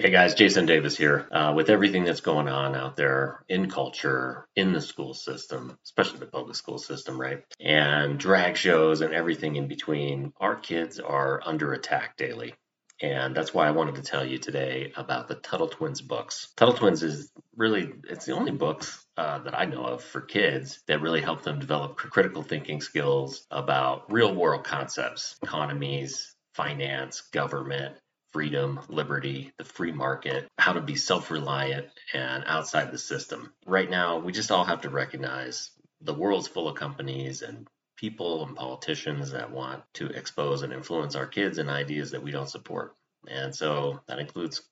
Hey 0.00 0.08
guys, 0.10 0.32
Jason 0.32 0.64
Davis 0.64 0.96
here. 0.96 1.28
Uh, 1.30 1.52
with 1.54 1.68
everything 1.68 2.04
that's 2.04 2.22
going 2.22 2.48
on 2.48 2.74
out 2.74 2.96
there 2.96 3.44
in 3.46 3.68
culture, 3.68 4.48
in 4.56 4.72
the 4.72 4.80
school 4.80 5.12
system, 5.12 5.76
especially 5.84 6.18
the 6.18 6.26
public 6.26 6.56
school 6.56 6.78
system, 6.78 7.20
right? 7.20 7.44
And 7.60 8.18
drag 8.18 8.56
shows 8.56 9.02
and 9.02 9.12
everything 9.12 9.56
in 9.56 9.68
between, 9.68 10.32
our 10.40 10.56
kids 10.56 10.98
are 10.98 11.42
under 11.44 11.74
attack 11.74 12.16
daily. 12.16 12.54
And 13.02 13.36
that's 13.36 13.52
why 13.52 13.68
I 13.68 13.72
wanted 13.72 13.96
to 13.96 14.02
tell 14.02 14.24
you 14.24 14.38
today 14.38 14.94
about 14.96 15.28
the 15.28 15.34
Tuttle 15.34 15.68
Twins 15.68 16.00
books. 16.00 16.50
Tuttle 16.56 16.74
Twins 16.74 17.02
is 17.02 17.30
really, 17.54 17.92
it's 18.08 18.24
the 18.24 18.32
only 18.32 18.52
books 18.52 19.04
uh, 19.18 19.40
that 19.40 19.58
I 19.58 19.66
know 19.66 19.84
of 19.84 20.02
for 20.02 20.22
kids 20.22 20.80
that 20.86 21.02
really 21.02 21.20
help 21.20 21.42
them 21.42 21.58
develop 21.58 21.96
critical 21.96 22.42
thinking 22.42 22.80
skills 22.80 23.46
about 23.50 24.10
real 24.10 24.34
world 24.34 24.64
concepts, 24.64 25.36
economies, 25.42 26.34
finance, 26.54 27.20
government, 27.30 27.96
freedom, 28.32 28.80
liberty, 28.88 29.52
the 29.58 29.64
free 29.64 29.92
market, 29.92 30.48
how 30.58 30.72
to 30.72 30.80
be 30.80 30.96
self 30.96 31.30
reliant 31.30 31.86
and 32.12 32.44
outside 32.46 32.90
the 32.90 32.98
system. 32.98 33.52
Right 33.66 33.90
now, 33.90 34.18
we 34.18 34.32
just 34.32 34.50
all 34.50 34.64
have 34.64 34.82
to 34.82 34.90
recognize 34.90 35.70
the 36.00 36.14
world's 36.14 36.48
full 36.48 36.68
of 36.68 36.76
companies 36.76 37.42
and 37.42 37.66
people 37.96 38.44
and 38.44 38.56
politicians 38.56 39.32
that 39.32 39.52
want 39.52 39.82
to 39.94 40.06
expose 40.06 40.62
and 40.62 40.72
influence 40.72 41.14
our 41.14 41.26
kids 41.26 41.58
and 41.58 41.70
ideas 41.70 42.10
that 42.10 42.22
we 42.22 42.32
don't 42.32 42.50
support. 42.50 42.96
And 43.28 43.54
so 43.54 44.00
that 44.08 44.18
includes 44.18 44.62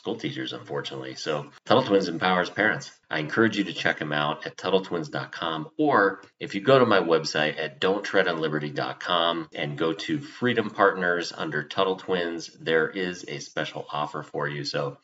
school 0.00 0.16
teachers, 0.16 0.54
unfortunately. 0.54 1.14
So 1.14 1.50
Tuttle 1.66 1.82
Twins 1.82 2.08
empowers 2.08 2.48
parents. 2.48 2.90
I 3.10 3.18
encourage 3.18 3.58
you 3.58 3.64
to 3.64 3.74
check 3.74 3.98
them 3.98 4.14
out 4.14 4.46
at 4.46 4.56
TuttleTwins.com 4.56 5.68
or 5.78 6.22
if 6.38 6.54
you 6.54 6.62
go 6.62 6.78
to 6.78 6.86
my 6.86 7.00
website 7.00 7.58
at 7.58 7.82
don'ttreadonliberty.com 7.82 9.50
and 9.54 9.76
go 9.76 9.92
to 9.92 10.18
Freedom 10.18 10.70
Partners 10.70 11.34
under 11.36 11.64
Tuttle 11.64 11.96
Twins, 11.96 12.48
there 12.58 12.88
is 12.88 13.26
a 13.28 13.40
special 13.40 13.84
offer 13.92 14.22
for 14.22 14.48
you. 14.48 14.64
So 14.64 14.96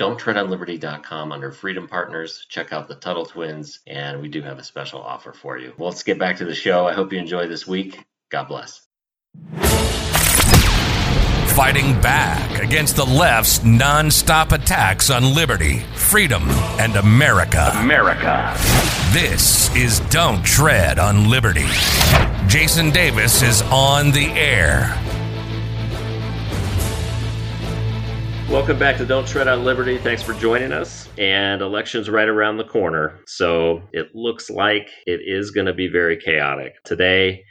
don'ttreadonliberty.com 0.00 1.30
under 1.30 1.52
Freedom 1.52 1.86
Partners. 1.86 2.44
Check 2.48 2.72
out 2.72 2.88
the 2.88 2.96
Tuttle 2.96 3.26
Twins, 3.26 3.78
and 3.86 4.20
we 4.20 4.28
do 4.28 4.42
have 4.42 4.58
a 4.58 4.64
special 4.64 5.00
offer 5.00 5.32
for 5.32 5.56
you. 5.58 5.74
Well, 5.78 5.90
let's 5.90 6.02
get 6.02 6.18
back 6.18 6.38
to 6.38 6.44
the 6.44 6.56
show. 6.56 6.88
I 6.88 6.94
hope 6.94 7.12
you 7.12 7.20
enjoy 7.20 7.46
this 7.46 7.68
week. 7.68 8.04
God 8.30 8.48
bless 8.48 8.84
fighting 11.60 11.92
back 12.00 12.58
against 12.58 12.96
the 12.96 13.04
left's 13.04 13.58
nonstop 13.58 14.50
attacks 14.50 15.10
on 15.10 15.34
liberty, 15.34 15.80
freedom, 15.94 16.42
and 16.80 16.96
America. 16.96 17.70
America. 17.74 18.56
This 19.12 19.68
is 19.76 20.00
Don't 20.08 20.42
Tread 20.42 20.98
on 20.98 21.28
Liberty. 21.28 21.66
Jason 22.46 22.88
Davis 22.88 23.42
is 23.42 23.60
on 23.70 24.10
the 24.10 24.28
air. 24.28 24.98
Welcome 28.48 28.78
back 28.78 28.96
to 28.96 29.04
Don't 29.04 29.28
Tread 29.28 29.46
on 29.46 29.62
Liberty. 29.62 29.98
Thanks 29.98 30.22
for 30.22 30.32
joining 30.32 30.72
us. 30.72 31.10
And 31.18 31.60
elections 31.60 32.08
right 32.08 32.28
around 32.28 32.56
the 32.56 32.64
corner. 32.64 33.20
So 33.26 33.82
it 33.92 34.14
looks 34.14 34.48
like 34.48 34.88
it 35.04 35.20
is 35.26 35.50
going 35.50 35.66
to 35.66 35.74
be 35.74 35.88
very 35.88 36.16
chaotic. 36.16 36.82
Today, 36.84 37.44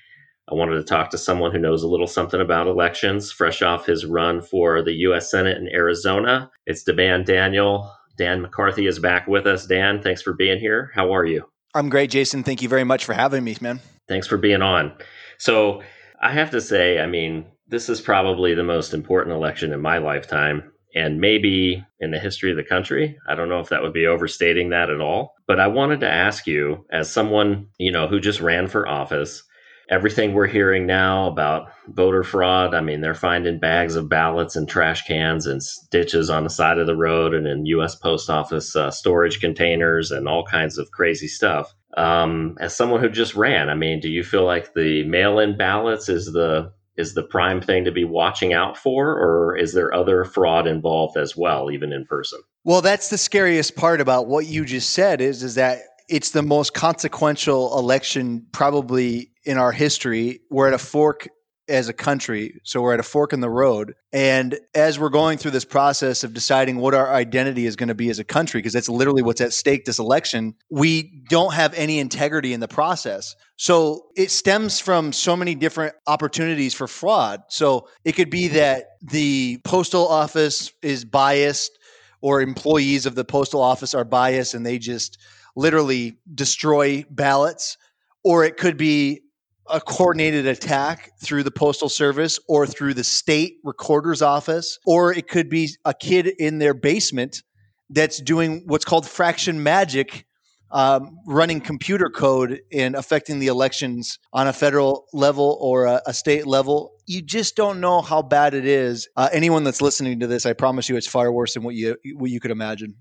I 0.52 0.56
wanted 0.56 0.76
to 0.76 0.84
talk 0.84 1.12
to 1.12 1.18
someone 1.18 1.52
who 1.52 1.60
knows 1.60 1.84
a 1.84 1.88
little 1.88 2.08
something 2.08 2.42
about 2.42 2.68
elections, 2.68 3.32
fresh 3.32 3.62
off 3.62 3.86
his 3.86 4.06
run 4.06 4.42
for 4.42 4.82
the 4.82 4.94
U.S. 4.94 5.30
Senate 5.30 5.58
in 5.58 5.68
Arizona. 5.70 6.50
It's 6.66 6.84
DeBan 6.84 7.24
Daniel. 7.24 7.94
Dan 8.18 8.42
McCarthy 8.42 8.88
is 8.88 8.98
back 8.98 9.28
with 9.28 9.46
us. 9.46 9.68
Dan, 9.68 10.02
thanks 10.02 10.24
for 10.24 10.34
being 10.34 10.60
here. 10.60 10.92
How 10.96 11.14
are 11.14 11.26
you? 11.26 11.46
I'm 11.76 11.90
great, 11.90 12.10
Jason. 12.10 12.44
Thank 12.44 12.64
you 12.64 12.70
very 12.70 12.84
much 12.84 13.06
for 13.06 13.14
having 13.14 13.44
me, 13.44 13.58
man. 13.62 13.80
Thanks 14.08 14.26
for 14.26 14.38
being 14.38 14.64
on. 14.64 14.92
So, 15.38 15.84
I 16.22 16.32
have 16.34 16.50
to 16.52 16.62
say, 16.62 17.00
I 17.00 17.06
mean, 17.06 17.46
this 17.68 17.88
is 17.88 18.02
probably 18.02 18.56
the 18.56 18.64
most 18.64 18.94
important 18.94 19.36
election 19.36 19.72
in 19.72 19.80
my 19.80 20.00
lifetime 20.00 20.72
and 20.96 21.22
maybe 21.22 21.86
in 22.00 22.12
the 22.12 22.20
history 22.20 22.50
of 22.50 22.58
the 22.58 22.64
country. 22.64 23.18
I 23.28 23.36
don't 23.36 23.50
know 23.50 23.60
if 23.60 23.70
that 23.70 23.84
would 23.84 23.94
be 23.94 24.08
overstating 24.08 24.70
that 24.70 24.90
at 24.90 25.00
all. 25.00 25.36
But 25.48 25.60
I 25.60 25.68
wanted 25.68 26.00
to 26.00 26.10
ask 26.10 26.48
you, 26.48 26.86
as 26.92 27.12
someone, 27.12 27.68
you 27.78 27.92
know, 27.92 28.08
who 28.08 28.20
just 28.20 28.42
ran 28.42 28.68
for 28.68 28.88
office, 28.88 29.44
everything 29.90 30.34
we're 30.34 30.48
hearing 30.48 30.86
now 30.86 31.28
about 31.28 31.72
voter 31.88 32.24
fraud. 32.24 32.74
I 32.76 32.82
mean, 32.82 33.02
they're 33.02 33.16
finding 33.16 33.60
bags 33.60 33.96
of 33.96 34.08
ballots 34.08 34.56
and 34.56 34.68
trash 34.68 35.06
cans 35.06 35.48
and 35.48 35.62
ditches 35.90 36.30
on 36.30 36.44
the 36.44 36.50
side 36.50 36.78
of 36.78 36.88
the 36.88 36.96
road 36.96 37.34
and 37.34 37.48
in 37.48 37.66
U.S. 37.66 37.96
Post 37.96 38.30
Office 38.30 38.76
uh, 38.76 38.92
storage 38.92 39.40
containers 39.40 40.12
and 40.12 40.28
all 40.28 40.46
kinds 40.46 40.78
of 40.78 40.92
crazy 40.92 41.28
stuff. 41.28 41.74
Um, 41.98 42.56
as 42.60 42.76
someone 42.76 43.02
who 43.02 43.10
just 43.10 43.36
ran, 43.36 43.70
I 43.70 43.76
mean, 43.76 44.00
do 44.00 44.10
you 44.10 44.24
feel 44.24 44.46
like 44.46 44.74
the 44.74 45.04
mail-in 45.06 45.58
ballots 45.58 46.08
is 46.08 46.32
the 46.32 46.72
is 46.96 47.14
the 47.14 47.24
prime 47.24 47.62
thing 47.62 47.86
to 47.86 47.92
be 47.94 48.04
watching 48.04 48.52
out 48.52 48.76
for, 48.76 49.12
or 49.18 49.56
is 49.56 49.74
there 49.74 49.94
other 49.94 50.26
fraud 50.26 50.68
involved 50.68 51.16
as 51.16 51.36
well, 51.36 51.72
even 51.72 51.94
in 51.94 52.06
person? 52.06 52.40
Well, 52.66 52.82
that's 52.82 53.10
the 53.10 53.18
scariest 53.18 53.78
part 53.78 54.02
about 54.02 54.28
what 54.28 54.48
you 54.48 54.66
just 54.66 54.90
said 54.90 55.22
is 55.22 55.42
is 55.42 55.56
that 55.56 55.80
it's 56.10 56.32
the 56.32 56.44
most 56.44 56.74
consequential 56.74 57.78
election 57.78 58.46
probably 58.52 59.32
in 59.44 59.58
our 59.58 59.72
history. 59.72 60.42
We're 60.50 60.68
at 60.68 60.74
a 60.74 60.80
fork 60.80 61.28
as 61.70 61.88
a 61.88 61.94
country. 61.94 62.60
So 62.64 62.82
we're 62.82 62.96
at 62.96 63.00
a 63.00 63.04
fork 63.04 63.32
in 63.32 63.42
the 63.42 63.50
road. 63.50 63.94
And 64.12 64.60
as 64.74 65.00
we're 65.00 65.10
going 65.10 65.38
through 65.38 65.52
this 65.52 65.66
process 65.66 66.24
of 66.24 66.34
deciding 66.34 66.78
what 66.78 66.96
our 66.96 67.14
identity 67.14 67.68
is 67.68 67.76
going 67.76 67.90
to 67.90 67.96
be 67.96 68.10
as 68.10 68.18
a 68.18 68.24
country, 68.24 68.60
because 68.60 68.74
that's 68.74 68.90
literally 68.90 69.22
what's 69.22 69.40
at 69.40 69.54
stake 69.54 69.86
this 69.86 70.00
election, 70.00 70.56
we 70.72 71.24
don't 71.30 71.54
have 71.54 71.74
any 71.76 72.00
integrity 72.00 72.54
in 72.54 72.60
the 72.60 72.68
process. 72.68 73.36
So 73.58 74.08
it 74.18 74.32
stems 74.32 74.80
from 74.80 75.14
so 75.14 75.36
many 75.36 75.54
different 75.54 75.94
opportunities 76.08 76.74
for 76.74 76.88
fraud. 76.88 77.44
So 77.50 77.88
it 78.04 78.14
could 78.14 78.32
be 78.32 78.48
that 78.50 78.86
the 79.02 79.60
postal 79.64 80.08
office 80.08 80.74
is 80.82 81.06
biased 81.06 81.78
or 82.22 82.42
employees 82.42 83.06
of 83.06 83.14
the 83.16 83.24
postal 83.24 83.62
office 83.62 83.94
are 83.94 84.04
biased 84.04 84.56
and 84.56 84.66
they 84.66 84.80
just 84.80 85.20
literally 85.56 86.18
destroy 86.34 87.06
ballots, 87.10 87.78
or 88.24 88.44
it 88.44 88.58
could 88.58 88.78
be 88.78 89.22
a 89.70 89.80
coordinated 89.80 90.48
attack 90.48 91.12
through 91.22 91.44
the 91.44 91.52
postal 91.52 91.90
service 91.90 92.40
or 92.48 92.66
through 92.66 92.94
the 92.94 93.04
state 93.04 93.58
recorder's 93.64 94.22
office, 94.22 94.80
or 94.86 95.14
it 95.14 95.28
could 95.28 95.50
be 95.50 95.70
a 95.86 95.94
kid 95.94 96.28
in 96.28 96.58
their 96.58 96.74
basement 96.74 97.44
that's 97.90 98.22
doing 98.22 98.64
what's 98.66 98.86
called 98.86 99.08
fraction 99.08 99.62
magic, 99.62 100.26
um, 100.72 101.18
running 101.26 101.60
computer 101.60 102.10
code 102.10 102.62
and 102.72 102.96
affecting 102.96 103.40
the 103.40 103.48
elections 103.48 104.20
on 104.34 104.48
a 104.48 104.54
federal 104.54 105.06
level 105.14 105.58
or 105.60 105.86
a, 105.86 106.02
a 106.06 106.14
state 106.14 106.46
level. 106.46 106.92
You 107.08 107.22
just 107.22 107.56
don't 107.56 107.80
know 107.80 108.02
how 108.02 108.22
bad 108.22 108.54
it 108.54 108.66
is. 108.66 109.08
Uh, 109.16 109.30
anyone 109.32 109.64
that's 109.64 109.82
listening 109.82 110.20
to 110.20 110.28
this, 110.28 110.46
I 110.46 110.54
promise 110.54 110.88
you, 110.88 110.96
it's 110.96 111.08
far 111.08 111.32
worse 111.32 111.56
than 111.56 111.64
what 111.64 111.74
you 111.74 111.96
what 112.16 112.30
you 112.30 112.40
could 112.40 112.52
imagine. 112.52 112.96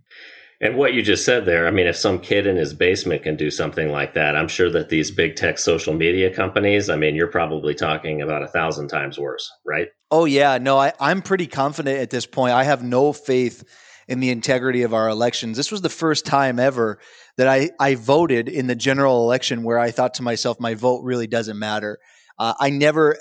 And 0.61 0.77
what 0.77 0.93
you 0.93 1.03
just 1.03 1.25
said 1.25 1.47
there, 1.47 1.69
I 1.69 1.71
mean, 1.71 1.87
if 1.87 1.97
some 1.97 2.19
kid 2.19 2.47
in 2.47 2.57
his 2.57 2.75
basement 2.75 3.23
can 3.23 3.37
do 3.37 3.49
something 3.49 3.93
like 3.93 4.15
that, 4.15 4.35
I'm 4.35 4.49
sure 4.49 4.71
that 4.71 4.89
these 4.89 5.11
big 5.11 5.37
tech 5.37 5.57
social 5.59 5.95
media 5.95 6.35
companies, 6.35 6.91
I 6.91 6.97
mean, 6.97 7.15
you're 7.15 7.29
probably 7.29 7.75
talking 7.75 8.23
about 8.23 8.43
a 8.43 8.49
thousand 8.49 8.89
times 8.89 9.19
worse, 9.19 9.49
right? 9.65 9.89
Oh, 10.11 10.25
yeah. 10.25 10.59
No, 10.59 10.77
I, 10.77 10.93
I'm 10.99 11.23
pretty 11.23 11.47
confident 11.47 12.01
at 12.01 12.11
this 12.11 12.27
point. 12.27 12.55
I 12.55 12.65
have 12.65 12.83
no 12.83 13.13
faith 13.13 13.63
in 14.09 14.19
the 14.19 14.31
integrity 14.31 14.83
of 14.83 14.95
our 14.95 15.09
elections. 15.09 15.57
This 15.57 15.71
was 15.71 15.83
the 15.83 15.89
first 15.89 16.27
time 16.27 16.59
ever 16.59 16.99
that 17.37 17.47
I, 17.47 17.71
I 17.79 17.95
voted 17.95 18.49
in 18.49 18.67
the 18.67 18.75
general 18.75 19.23
election 19.23 19.63
where 19.63 19.79
I 19.79 19.93
thought 19.93 20.15
to 20.15 20.23
myself, 20.25 20.59
my 20.59 20.75
vote 20.75 21.05
really 21.05 21.29
doesn't 21.29 21.59
matter. 21.59 21.99
Uh, 22.37 22.55
I 22.59 22.71
never, 22.71 23.17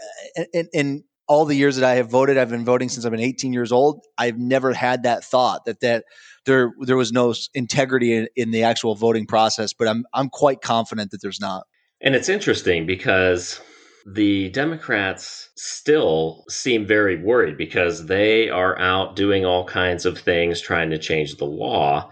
in, 0.54 0.70
in 0.74 1.04
all 1.28 1.46
the 1.46 1.56
years 1.56 1.76
that 1.76 1.86
I 1.86 1.96
have 1.96 2.10
voted, 2.10 2.38
I've 2.38 2.50
been 2.50 2.66
voting 2.66 2.90
since 2.90 3.06
I've 3.06 3.12
been 3.12 3.20
18 3.20 3.54
years 3.54 3.72
old. 3.72 4.04
I've 4.18 4.38
never 4.38 4.74
had 4.74 5.04
that 5.04 5.24
thought 5.24 5.66
that 5.66 5.82
that 5.82 6.06
there 6.46 6.74
there 6.80 6.98
was 6.98 7.12
no 7.12 7.34
integrity 7.54 8.14
in, 8.14 8.28
in 8.36 8.52
the 8.52 8.64
actual 8.64 8.96
voting 8.96 9.28
process, 9.28 9.74
but 9.74 9.88
I'm 9.88 10.06
I'm 10.14 10.30
quite 10.30 10.62
confident 10.62 11.12
that 11.12 11.22
there's 11.22 11.42
not. 11.42 11.66
And 12.02 12.16
it's 12.16 12.30
interesting 12.30 12.86
because 12.86 13.60
the 14.06 14.50
Democrats 14.50 15.50
still 15.58 16.46
seem 16.48 16.86
very 16.86 17.22
worried 17.22 17.58
because 17.58 18.06
they 18.06 18.50
are 18.50 18.80
out 18.80 19.18
doing 19.18 19.46
all 19.46 19.66
kinds 19.66 20.06
of 20.06 20.18
things 20.18 20.62
trying 20.62 20.90
to 20.92 20.98
change 20.98 21.36
the 21.36 21.46
law 21.46 22.10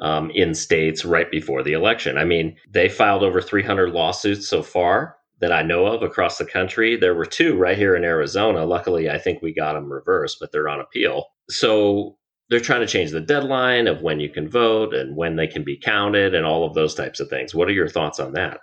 um, 0.00 0.30
in 0.30 0.54
states 0.54 1.04
right 1.04 1.30
before 1.30 1.62
the 1.62 1.74
election. 1.74 2.16
I 2.16 2.24
mean, 2.24 2.56
they 2.70 2.88
filed 2.88 3.22
over 3.22 3.42
300 3.42 3.92
lawsuits 3.92 4.48
so 4.48 4.62
far 4.62 5.17
that 5.40 5.52
I 5.52 5.62
know 5.62 5.86
of 5.86 6.02
across 6.02 6.38
the 6.38 6.44
country. 6.44 6.96
There 6.96 7.14
were 7.14 7.26
two 7.26 7.56
right 7.56 7.76
here 7.76 7.94
in 7.94 8.04
Arizona. 8.04 8.64
Luckily, 8.64 9.08
I 9.08 9.18
think 9.18 9.40
we 9.40 9.54
got 9.54 9.74
them 9.74 9.92
reversed, 9.92 10.38
but 10.40 10.52
they're 10.52 10.68
on 10.68 10.80
appeal. 10.80 11.26
So 11.48 12.16
they're 12.50 12.60
trying 12.60 12.80
to 12.80 12.86
change 12.86 13.10
the 13.10 13.20
deadline 13.20 13.86
of 13.86 14.02
when 14.02 14.20
you 14.20 14.30
can 14.30 14.48
vote 14.48 14.94
and 14.94 15.16
when 15.16 15.36
they 15.36 15.46
can 15.46 15.64
be 15.64 15.78
counted 15.78 16.34
and 16.34 16.46
all 16.46 16.64
of 16.64 16.74
those 16.74 16.94
types 16.94 17.20
of 17.20 17.28
things. 17.28 17.54
What 17.54 17.68
are 17.68 17.72
your 17.72 17.88
thoughts 17.88 18.18
on 18.18 18.32
that? 18.32 18.60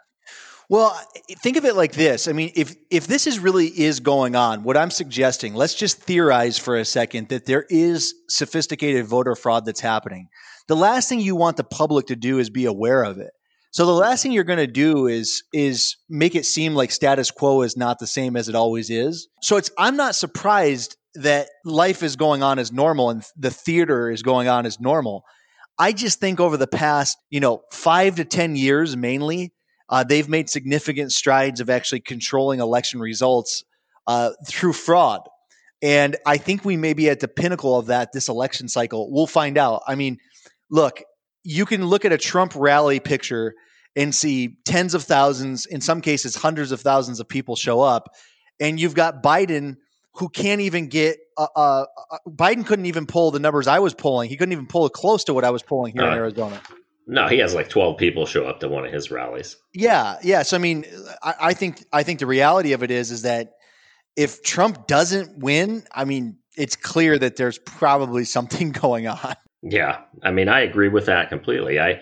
Well, 0.67 0.99
think 1.43 1.57
of 1.57 1.65
it 1.65 1.75
like 1.75 1.91
this. 1.93 2.27
I 2.27 2.31
mean, 2.31 2.51
if 2.55 2.75
if 2.89 3.05
this 3.05 3.27
is 3.27 3.37
really 3.37 3.67
is 3.67 3.99
going 3.99 4.35
on, 4.35 4.63
what 4.63 4.75
I'm 4.75 4.89
suggesting, 4.89 5.53
let's 5.53 5.75
just 5.75 6.01
theorize 6.01 6.57
for 6.57 6.75
a 6.75 6.85
second 6.85 7.29
that 7.29 7.45
there 7.45 7.67
is 7.69 8.15
sophisticated 8.29 9.05
voter 9.05 9.35
fraud 9.35 9.65
that's 9.65 9.79
happening. 9.79 10.27
The 10.67 10.75
last 10.75 11.07
thing 11.07 11.19
you 11.19 11.35
want 11.35 11.57
the 11.57 11.63
public 11.63 12.07
to 12.07 12.15
do 12.15 12.39
is 12.39 12.49
be 12.49 12.65
aware 12.65 13.03
of 13.03 13.19
it. 13.19 13.29
So 13.75 13.85
the 13.85 13.91
last 13.91 14.23
thing 14.23 14.31
you're 14.31 14.45
going 14.45 14.57
to 14.57 14.67
do 14.67 15.07
is 15.07 15.43
is 15.51 15.97
make 16.07 16.33
it 16.33 16.45
seem 16.45 16.75
like 16.75 16.91
status 16.91 17.29
quo 17.29 17.61
is 17.61 17.75
not 17.75 17.99
the 17.99 18.07
same 18.07 18.37
as 18.37 18.47
it 18.47 18.55
always 18.55 18.89
is. 18.89 19.27
So 19.41 19.57
it's 19.57 19.69
I'm 19.77 19.97
not 19.97 20.15
surprised 20.15 20.95
that 21.15 21.49
life 21.65 22.01
is 22.01 22.15
going 22.15 22.41
on 22.41 22.57
as 22.57 22.71
normal 22.71 23.09
and 23.09 23.21
the 23.35 23.51
theater 23.51 24.09
is 24.09 24.23
going 24.23 24.47
on 24.47 24.65
as 24.65 24.79
normal. 24.79 25.25
I 25.77 25.91
just 25.91 26.21
think 26.21 26.39
over 26.39 26.55
the 26.55 26.67
past, 26.67 27.17
you 27.29 27.41
know, 27.41 27.63
five 27.69 28.15
to 28.15 28.23
10 28.23 28.55
years 28.55 28.95
mainly, 28.95 29.51
uh, 29.89 30.05
they've 30.05 30.29
made 30.29 30.49
significant 30.49 31.11
strides 31.11 31.59
of 31.59 31.69
actually 31.69 31.99
controlling 31.99 32.61
election 32.61 33.01
results 33.01 33.65
uh, 34.07 34.29
through 34.47 34.71
fraud. 34.71 35.19
And 35.81 36.15
I 36.25 36.37
think 36.37 36.63
we 36.63 36.77
may 36.77 36.93
be 36.93 37.09
at 37.09 37.19
the 37.19 37.27
pinnacle 37.27 37.77
of 37.77 37.87
that 37.87 38.13
this 38.13 38.29
election 38.29 38.69
cycle. 38.69 39.11
We'll 39.11 39.27
find 39.27 39.57
out. 39.57 39.81
I 39.85 39.95
mean, 39.95 40.19
look, 40.71 41.03
you 41.45 41.65
can 41.65 41.85
look 41.85 42.03
at 42.03 42.11
a 42.11 42.17
Trump 42.17 42.53
rally 42.55 42.99
picture 42.99 43.53
and 43.95 44.13
see 44.13 44.57
tens 44.65 44.93
of 44.93 45.03
thousands, 45.03 45.65
in 45.65 45.79
some 45.79 46.01
cases, 46.01 46.35
hundreds 46.35 46.71
of 46.71 46.81
thousands 46.81 47.19
of 47.19 47.29
people 47.29 47.55
show 47.55 47.81
up. 47.81 48.13
And 48.59 48.79
you've 48.79 48.95
got 48.95 49.23
Biden 49.23 49.77
who 50.15 50.27
can't 50.27 50.61
even 50.61 50.87
get, 50.87 51.17
uh, 51.37 51.47
uh, 51.55 51.85
uh 52.11 52.17
Biden 52.27 52.65
couldn't 52.65 52.87
even 52.87 53.05
pull 53.05 53.31
the 53.31 53.39
numbers 53.39 53.67
I 53.67 53.79
was 53.79 53.93
pulling. 53.93 54.29
He 54.29 54.37
couldn't 54.37 54.53
even 54.53 54.65
pull 54.65 54.85
it 54.85 54.93
close 54.93 55.23
to 55.25 55.33
what 55.33 55.45
I 55.45 55.51
was 55.51 55.61
pulling 55.61 55.93
here 55.93 56.03
in 56.03 56.13
uh, 56.13 56.15
Arizona. 56.15 56.61
No, 57.07 57.27
he 57.27 57.37
has 57.37 57.53
like 57.53 57.69
12 57.69 57.97
people 57.97 58.25
show 58.25 58.45
up 58.45 58.59
to 58.61 58.67
one 58.67 58.85
of 58.85 58.91
his 58.91 59.11
rallies. 59.11 59.55
Yeah. 59.73 60.17
Yeah. 60.23 60.41
So, 60.41 60.57
I 60.57 60.59
mean, 60.59 60.85
I, 61.21 61.33
I 61.39 61.53
think, 61.53 61.85
I 61.93 62.03
think 62.03 62.19
the 62.19 62.25
reality 62.25 62.73
of 62.73 62.81
it 62.81 62.91
is, 62.91 63.11
is 63.11 63.21
that 63.21 63.51
if 64.15 64.41
Trump 64.41 64.87
doesn't 64.87 65.37
win, 65.37 65.83
I 65.93 66.05
mean, 66.05 66.37
it's 66.57 66.75
clear 66.75 67.19
that 67.19 67.35
there's 67.35 67.59
probably 67.59 68.25
something 68.25 68.71
going 68.81 69.07
on. 69.07 69.35
Yeah. 69.65 70.01
I 70.23 70.31
mean, 70.31 70.47
I 70.47 70.61
agree 70.61 70.89
with 70.89 71.07
that 71.07 71.29
completely. 71.29 71.79
I, 71.79 71.99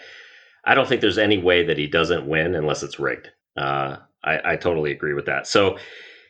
I 0.66 0.76
don't 0.76 0.88
think 0.88 1.02
there's 1.02 1.18
any 1.18 1.38
way 1.38 1.66
that 1.66 1.78
he 1.78 1.88
doesn't 1.88 2.28
win 2.28 2.56
unless 2.56 2.84
it's 2.84 3.00
rigged. 3.00 3.30
Uh, 3.58 3.98
I, 4.24 4.54
I 4.54 4.56
totally 4.58 4.92
agree 4.92 5.14
with 5.14 5.26
that. 5.26 5.48
So 5.48 5.78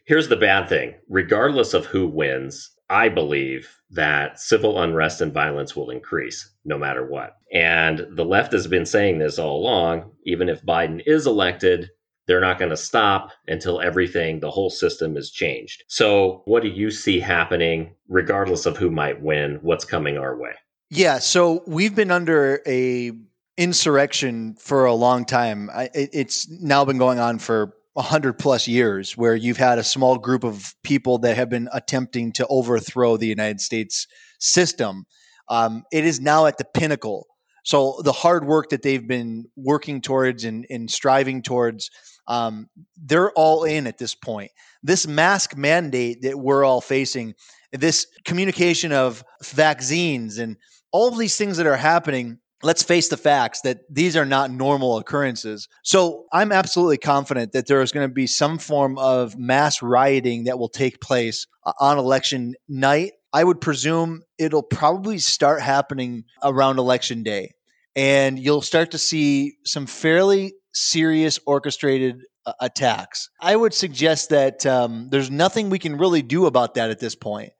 here's 0.05 0.29
the 0.29 0.35
bad 0.35 0.69
thing 0.69 0.95
regardless 1.09 1.73
of 1.73 1.87
who 1.87 2.07
wins, 2.07 2.69
I 2.89 3.09
believe 3.09 3.67
that 3.89 4.39
civil 4.39 4.79
unrest 4.79 5.21
and 5.21 5.33
violence 5.33 5.75
will 5.75 5.89
increase 5.89 6.51
no 6.65 6.77
matter 6.77 7.05
what. 7.05 7.35
And 7.51 8.05
the 8.15 8.25
left 8.25 8.51
has 8.53 8.67
been 8.67 8.85
saying 8.85 9.17
this 9.17 9.39
all 9.39 9.57
along. 9.59 10.11
Even 10.25 10.49
if 10.49 10.65
Biden 10.65 11.01
is 11.07 11.25
elected, 11.25 11.89
they're 12.27 12.41
not 12.41 12.59
going 12.59 12.71
to 12.71 12.77
stop 12.77 13.31
until 13.47 13.81
everything, 13.81 14.39
the 14.39 14.51
whole 14.51 14.69
system 14.69 15.17
is 15.17 15.31
changed. 15.31 15.83
So, 15.87 16.41
what 16.45 16.63
do 16.63 16.69
you 16.69 16.89
see 16.89 17.19
happening, 17.19 17.95
regardless 18.07 18.65
of 18.65 18.77
who 18.77 18.89
might 18.89 19.21
win? 19.21 19.59
What's 19.61 19.85
coming 19.85 20.17
our 20.17 20.37
way? 20.39 20.53
Yeah. 20.95 21.17
So, 21.17 21.63
we've 21.65 21.95
been 21.95 22.11
under 22.11 22.61
a 22.67 23.11
insurrection 23.57 24.53
for 24.59 24.85
a 24.85 24.93
long 24.93 25.25
time. 25.25 25.71
I, 25.73 25.89
it's 25.95 26.47
now 26.47 26.85
been 26.85 26.99
going 26.99 27.17
on 27.17 27.39
for 27.39 27.73
100 27.93 28.33
plus 28.33 28.67
years 28.67 29.17
where 29.17 29.35
you've 29.35 29.57
had 29.57 29.79
a 29.79 29.83
small 29.83 30.19
group 30.19 30.43
of 30.43 30.75
people 30.83 31.17
that 31.19 31.35
have 31.35 31.49
been 31.49 31.67
attempting 31.73 32.31
to 32.33 32.45
overthrow 32.45 33.17
the 33.17 33.25
United 33.25 33.59
States 33.59 34.05
system. 34.39 35.05
Um, 35.49 35.83
it 35.91 36.05
is 36.05 36.21
now 36.21 36.45
at 36.45 36.59
the 36.59 36.65
pinnacle. 36.65 37.25
So 37.63 37.99
the 38.03 38.11
hard 38.11 38.45
work 38.45 38.69
that 38.69 38.83
they've 38.83 39.07
been 39.07 39.45
working 39.55 39.99
towards 39.99 40.43
and, 40.43 40.63
and 40.69 40.91
striving 40.91 41.41
towards, 41.41 41.89
um, 42.27 42.69
they're 43.03 43.31
all 43.31 43.63
in 43.63 43.87
at 43.87 43.97
this 43.97 44.13
point. 44.13 44.51
This 44.83 45.07
mask 45.07 45.57
mandate 45.57 46.21
that 46.21 46.37
we're 46.37 46.63
all 46.63 46.81
facing, 46.81 47.33
this 47.71 48.05
communication 48.25 48.91
of 48.91 49.23
vaccines 49.41 50.37
and 50.37 50.55
all 50.93 51.09
of 51.09 51.17
these 51.17 51.35
things 51.35 51.57
that 51.57 51.67
are 51.67 51.75
happening 51.75 52.39
let's 52.63 52.81
face 52.81 53.09
the 53.09 53.17
facts 53.17 53.61
that 53.61 53.79
these 53.89 54.15
are 54.15 54.25
not 54.25 54.49
normal 54.49 54.97
occurrences. 54.97 55.67
So 55.83 56.25
I'm 56.31 56.51
absolutely 56.51 56.97
confident 56.97 57.51
that 57.51 57.67
there 57.67 57.81
is 57.81 57.91
going 57.91 58.07
to 58.07 58.13
be 58.13 58.25
some 58.25 58.57
form 58.57 58.97
of 58.97 59.37
mass 59.37 59.81
rioting 59.81 60.45
that 60.45 60.57
will 60.57 60.69
take 60.69 61.01
place 61.01 61.45
uh, 61.65 61.73
on 61.79 61.97
election 61.97 62.55
night. 62.67 63.11
I 63.33 63.43
would 63.43 63.61
presume 63.61 64.21
it'll 64.37 64.63
probably 64.63 65.19
start 65.19 65.61
happening 65.61 66.23
around 66.41 66.79
election 66.79 67.23
day. 67.23 67.51
And 67.95 68.39
you'll 68.39 68.61
start 68.61 68.91
to 68.91 68.97
see 68.97 69.55
some 69.65 69.85
fairly 69.85 70.53
serious 70.73 71.39
orchestrated 71.45 72.21
uh, 72.45 72.53
attacks. 72.59 73.29
I 73.41 73.55
would 73.55 73.73
suggest 73.73 74.29
that 74.29 74.65
um, 74.65 75.09
there's 75.11 75.29
nothing 75.29 75.69
we 75.69 75.79
can 75.79 75.97
really 75.97 76.21
do 76.21 76.45
about 76.45 76.75
that 76.75 76.89
at 76.89 76.99
this 76.99 77.15
point 77.15 77.51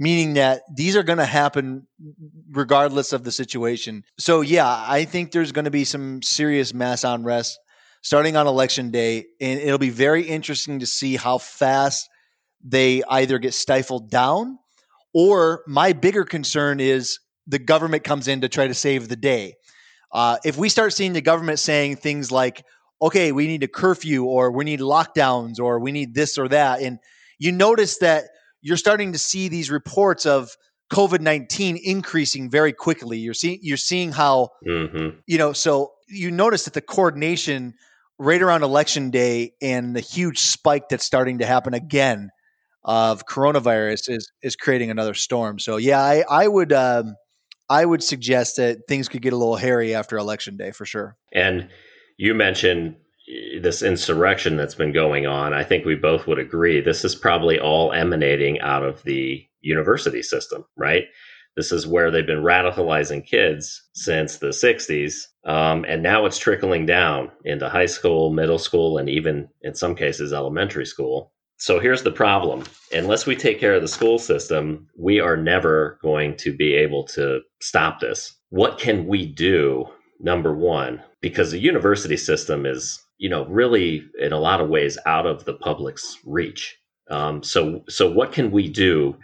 meaning 0.00 0.34
that 0.34 0.62
these 0.74 0.96
are 0.96 1.02
going 1.02 1.18
to 1.18 1.26
happen 1.26 1.86
regardless 2.50 3.12
of 3.12 3.22
the 3.22 3.30
situation. 3.30 4.02
So, 4.18 4.40
yeah, 4.40 4.84
I 4.88 5.04
think 5.04 5.30
there's 5.30 5.52
going 5.52 5.66
to 5.66 5.70
be 5.70 5.84
some 5.84 6.22
serious 6.22 6.72
mass 6.72 7.04
unrest 7.04 7.60
starting 8.02 8.34
on 8.34 8.46
election 8.46 8.90
day, 8.90 9.26
and 9.42 9.60
it'll 9.60 9.78
be 9.78 9.90
very 9.90 10.22
interesting 10.22 10.78
to 10.80 10.86
see 10.86 11.16
how 11.16 11.36
fast 11.36 12.08
they 12.64 13.02
either 13.10 13.38
get 13.38 13.52
stifled 13.52 14.10
down 14.10 14.58
or 15.12 15.62
my 15.66 15.92
bigger 15.92 16.24
concern 16.24 16.80
is 16.80 17.18
the 17.46 17.58
government 17.58 18.02
comes 18.02 18.26
in 18.26 18.40
to 18.40 18.48
try 18.48 18.66
to 18.66 18.74
save 18.74 19.08
the 19.08 19.16
day. 19.16 19.54
Uh, 20.12 20.38
if 20.44 20.56
we 20.56 20.70
start 20.70 20.94
seeing 20.94 21.12
the 21.12 21.20
government 21.20 21.58
saying 21.58 21.96
things 21.96 22.32
like, 22.32 22.64
okay, 23.02 23.32
we 23.32 23.46
need 23.46 23.62
a 23.62 23.68
curfew 23.68 24.24
or 24.24 24.50
we 24.50 24.64
need 24.64 24.80
lockdowns 24.80 25.58
or 25.58 25.78
we 25.78 25.92
need 25.92 26.14
this 26.14 26.38
or 26.38 26.48
that, 26.48 26.80
and 26.80 26.98
you 27.38 27.52
notice 27.52 27.98
that 27.98 28.24
you're 28.62 28.76
starting 28.76 29.12
to 29.12 29.18
see 29.18 29.48
these 29.48 29.70
reports 29.70 30.26
of 30.26 30.56
COVID 30.92 31.20
nineteen 31.20 31.78
increasing 31.82 32.50
very 32.50 32.72
quickly. 32.72 33.18
You're 33.18 33.34
seeing 33.34 33.58
you're 33.62 33.76
seeing 33.76 34.12
how 34.12 34.50
mm-hmm. 34.66 35.18
you 35.26 35.38
know. 35.38 35.52
So 35.52 35.92
you 36.08 36.30
notice 36.30 36.64
that 36.64 36.74
the 36.74 36.80
coordination 36.80 37.74
right 38.18 38.42
around 38.42 38.62
election 38.62 39.10
day 39.10 39.52
and 39.62 39.96
the 39.96 40.00
huge 40.00 40.38
spike 40.40 40.88
that's 40.90 41.06
starting 41.06 41.38
to 41.38 41.46
happen 41.46 41.72
again 41.74 42.30
of 42.84 43.26
coronavirus 43.26 44.10
is 44.10 44.30
is 44.42 44.56
creating 44.56 44.90
another 44.90 45.14
storm. 45.14 45.58
So 45.58 45.76
yeah, 45.76 46.00
I 46.00 46.24
I 46.28 46.48
would 46.48 46.72
um, 46.72 47.14
I 47.68 47.84
would 47.84 48.02
suggest 48.02 48.56
that 48.56 48.80
things 48.88 49.08
could 49.08 49.22
get 49.22 49.32
a 49.32 49.36
little 49.36 49.56
hairy 49.56 49.94
after 49.94 50.18
election 50.18 50.56
day 50.56 50.72
for 50.72 50.84
sure. 50.84 51.16
And 51.32 51.68
you 52.18 52.34
mentioned 52.34 52.96
this 53.60 53.82
insurrection 53.82 54.56
that's 54.56 54.74
been 54.74 54.92
going 54.92 55.26
on, 55.26 55.52
I 55.52 55.64
think 55.64 55.84
we 55.84 55.94
both 55.94 56.26
would 56.26 56.38
agree 56.38 56.80
this 56.80 57.04
is 57.04 57.14
probably 57.14 57.58
all 57.58 57.92
emanating 57.92 58.60
out 58.60 58.82
of 58.82 59.02
the 59.04 59.46
university 59.60 60.22
system, 60.22 60.64
right? 60.76 61.04
This 61.56 61.72
is 61.72 61.86
where 61.86 62.10
they've 62.10 62.26
been 62.26 62.42
radicalizing 62.42 63.26
kids 63.26 63.82
since 63.94 64.38
the 64.38 64.48
60s. 64.48 65.14
Um, 65.44 65.84
and 65.88 66.02
now 66.02 66.24
it's 66.24 66.38
trickling 66.38 66.86
down 66.86 67.30
into 67.44 67.68
high 67.68 67.86
school, 67.86 68.30
middle 68.32 68.58
school, 68.58 68.98
and 68.98 69.08
even 69.08 69.48
in 69.62 69.74
some 69.74 69.94
cases, 69.94 70.32
elementary 70.32 70.86
school. 70.86 71.32
So 71.58 71.78
here's 71.78 72.02
the 72.02 72.12
problem 72.12 72.64
unless 72.92 73.26
we 73.26 73.36
take 73.36 73.60
care 73.60 73.74
of 73.74 73.82
the 73.82 73.88
school 73.88 74.18
system, 74.18 74.88
we 74.96 75.20
are 75.20 75.36
never 75.36 75.98
going 76.02 76.36
to 76.38 76.56
be 76.56 76.72
able 76.74 77.04
to 77.08 77.40
stop 77.60 78.00
this. 78.00 78.34
What 78.48 78.78
can 78.78 79.06
we 79.06 79.26
do? 79.26 79.86
Number 80.22 80.54
one, 80.54 81.02
because 81.20 81.50
the 81.50 81.58
university 81.58 82.16
system 82.16 82.66
is 82.66 83.02
you 83.20 83.28
know, 83.28 83.44
really 83.44 84.02
in 84.18 84.32
a 84.32 84.38
lot 84.38 84.62
of 84.62 84.70
ways 84.70 84.98
out 85.04 85.26
of 85.26 85.44
the 85.44 85.52
public's 85.52 86.18
reach. 86.24 86.78
Um, 87.10 87.42
so, 87.42 87.84
so 87.86 88.10
what 88.10 88.32
can 88.32 88.50
we 88.50 88.68
do 88.68 89.14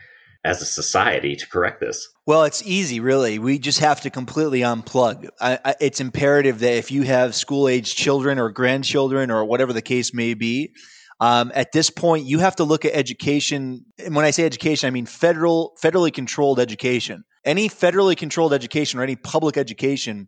as 0.44 0.60
a 0.60 0.66
society 0.66 1.34
to 1.34 1.48
correct 1.48 1.80
this? 1.80 2.06
Well, 2.26 2.44
it's 2.44 2.62
easy, 2.66 3.00
really. 3.00 3.38
We 3.38 3.58
just 3.58 3.80
have 3.80 4.02
to 4.02 4.10
completely 4.10 4.60
unplug. 4.60 5.30
I, 5.40 5.58
I, 5.64 5.74
it's 5.80 5.98
imperative 5.98 6.58
that 6.58 6.74
if 6.74 6.92
you 6.92 7.04
have 7.04 7.34
school 7.34 7.68
age 7.68 7.94
children 7.94 8.38
or 8.38 8.50
grandchildren 8.50 9.30
or 9.30 9.46
whatever 9.46 9.72
the 9.72 9.82
case 9.82 10.12
may 10.12 10.34
be, 10.34 10.74
um, 11.18 11.50
at 11.54 11.72
this 11.72 11.88
point, 11.88 12.26
you 12.26 12.38
have 12.40 12.56
to 12.56 12.64
look 12.64 12.84
at 12.84 12.92
education. 12.94 13.86
And 14.04 14.14
when 14.14 14.26
I 14.26 14.30
say 14.30 14.44
education, 14.44 14.88
I 14.88 14.90
mean 14.90 15.06
federal, 15.06 15.74
federally 15.82 16.12
controlled 16.12 16.60
education. 16.60 17.24
Any 17.46 17.70
federally 17.70 18.16
controlled 18.16 18.52
education 18.52 19.00
or 19.00 19.04
any 19.04 19.16
public 19.16 19.56
education 19.56 20.26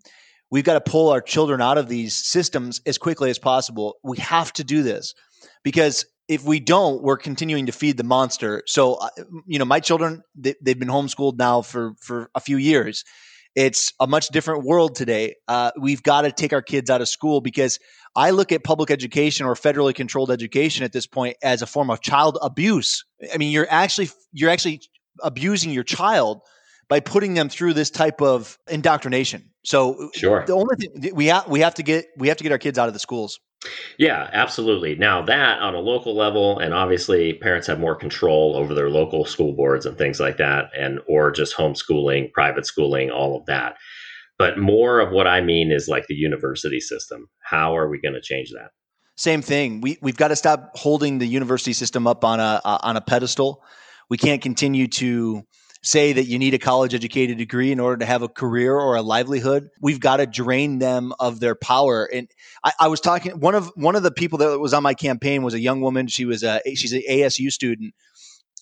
We've 0.50 0.64
got 0.64 0.75
to 0.75 0.90
pull 0.90 1.11
our 1.11 1.21
children 1.21 1.61
out 1.61 1.78
of 1.78 1.88
these 1.88 2.14
systems 2.14 2.81
as 2.87 2.99
quickly 2.99 3.31
as 3.31 3.38
possible. 3.38 3.97
We 4.02 4.19
have 4.19 4.52
to 4.55 4.64
do 4.64 4.83
this 4.83 5.14
because 5.62 6.07
if 6.28 6.45
we 6.45 6.61
don't, 6.61 7.02
we're 7.02 7.17
continuing 7.17 7.67
to 7.67 7.73
feed 7.73 7.97
the 7.97 8.05
monster. 8.05 8.62
So, 8.67 8.95
uh, 8.95 9.09
you 9.47 9.59
know, 9.59 9.64
my 9.64 9.81
children, 9.81 10.23
they, 10.35 10.55
have 10.67 10.78
been 10.78 10.88
homeschooled 10.88 11.38
now 11.38 11.62
for, 11.62 11.95
for 12.00 12.31
a 12.35 12.40
few 12.40 12.59
years. 12.59 13.05
It's 13.55 13.93
a 13.99 14.07
much 14.07 14.28
different 14.28 14.64
world 14.64 14.95
today. 14.95 15.35
Uh, 15.49 15.73
we've 15.81 16.02
got 16.02 16.23
to 16.23 16.33
take 16.33 16.52
our 16.52 16.62
kids 16.62 16.90
out 16.90 17.00
of 17.00 17.09
school 17.09 17.40
because 17.40 17.78
I 18.14 18.31
look 18.31 18.52
at 18.52 18.62
public 18.62 18.90
education 18.90 19.47
or 19.47 19.55
federally 19.55 19.95
controlled 19.95 20.31
education 20.31 20.85
at 20.85 20.93
this 20.93 21.07
point 21.07 21.37
as 21.43 21.62
a 21.62 21.67
form 21.67 21.90
of 21.90 22.00
child 22.00 22.38
abuse. 22.43 23.05
I 23.33 23.37
mean, 23.38 23.50
you're 23.50 23.67
actually 23.69 24.11
you're 24.33 24.50
actually 24.50 24.83
abusing 25.23 25.73
your 25.73 25.83
child 25.83 26.40
by 26.88 27.00
putting 27.00 27.35
them 27.35 27.49
through 27.49 27.75
this 27.75 27.90
type 27.90 28.21
of 28.23 28.59
indoctrination. 28.69 29.50
So 29.68 30.08
sure. 30.14 30.46
the 30.46 30.54
only 30.54 30.76
thing 30.76 31.14
we 31.14 31.26
have 31.26 31.46
we 31.46 31.60
have 31.60 31.75
to 31.75 31.82
get 31.82 32.06
we 32.16 32.28
have 32.28 32.38
to 32.38 32.42
get 32.42 32.52
our 32.52 32.58
kids 32.58 32.78
out 32.78 32.88
of 32.88 32.94
the 32.94 33.00
schools. 33.00 33.38
Yeah, 33.98 34.30
absolutely. 34.32 34.94
Now 34.94 35.20
that 35.20 35.58
on 35.60 35.75
a 35.75 35.78
local 35.78 36.16
level, 36.16 36.58
and 36.58 36.72
obviously 36.72 37.34
parents 37.34 37.66
have 37.66 37.78
more 37.78 37.94
control 37.94 38.56
over 38.56 38.72
their 38.72 38.88
local 38.88 39.26
school 39.26 39.52
boards 39.52 39.84
and 39.84 39.98
things 39.98 40.20
like 40.20 40.38
that, 40.38 40.70
and 40.75 41.00
or 41.06 41.30
just 41.30 41.54
homeschooling, 41.54 42.32
private 42.32 42.64
schooling, 42.64 43.10
all 43.10 43.37
of 43.37 43.44
that. 43.44 43.76
But 44.38 44.56
more 44.56 45.00
of 45.00 45.12
what 45.12 45.26
I 45.26 45.42
mean 45.42 45.70
is 45.70 45.87
like 45.87 46.06
the 46.06 46.14
university 46.14 46.80
system. 46.80 47.28
How 47.40 47.76
are 47.76 47.90
we 47.90 48.00
going 48.00 48.14
to 48.14 48.22
change 48.22 48.50
that? 48.52 48.70
Same 49.18 49.42
thing. 49.42 49.82
We 49.82 49.98
we've 50.00 50.16
got 50.16 50.28
to 50.28 50.37
stop 50.37 50.70
holding 50.76 51.18
the 51.18 51.26
university 51.26 51.75
system 51.75 52.06
up 52.06 52.25
on 52.25 52.40
a 52.40 52.62
uh, 52.64 52.78
on 52.82 52.96
a 52.96 53.02
pedestal 53.02 53.62
We 54.08 54.16
can't 54.16 54.40
continue 54.40 54.87
to 54.87 55.42
say 55.82 56.12
that 56.12 56.25
you 56.25 56.38
need 56.38 56.54
a 56.54 56.58
college 56.58 56.94
educated 56.94 57.38
degree 57.38 57.70
in 57.73 57.80
order 57.80 57.99
to 57.99 58.06
have 58.06 58.23
a 58.23 58.28
career 58.28 58.75
or 58.75 58.97
a 58.97 59.02
livelihood. 59.02 59.68
We've 59.80 60.00
got 60.00 60.16
to 60.16 60.26
drain 60.26 60.78
them 60.78 61.12
of 61.20 61.40
their 61.40 61.54
power. 61.54 62.04
And 62.12 62.28
I, 62.64 62.73
I, 62.80 62.88
was 62.88 63.00
talking 63.00 63.38
one 63.38 63.54
of 63.54 63.70
one 63.76 63.97
of 63.97 64.02
the 64.02 64.11
people 64.11 64.38
that 64.38 64.58
was 64.58 64.75
on 64.75 64.82
my 64.82 64.94
campaign 64.94 65.42
was 65.42 65.54
a 65.54 65.61
young 65.61 65.80
woman. 65.80 66.08
She 66.08 66.25
was 66.25 66.42
a 66.42 66.61
she's 66.75 66.92
an 66.92 67.02
ASU 67.08 67.50
student. 67.50 67.94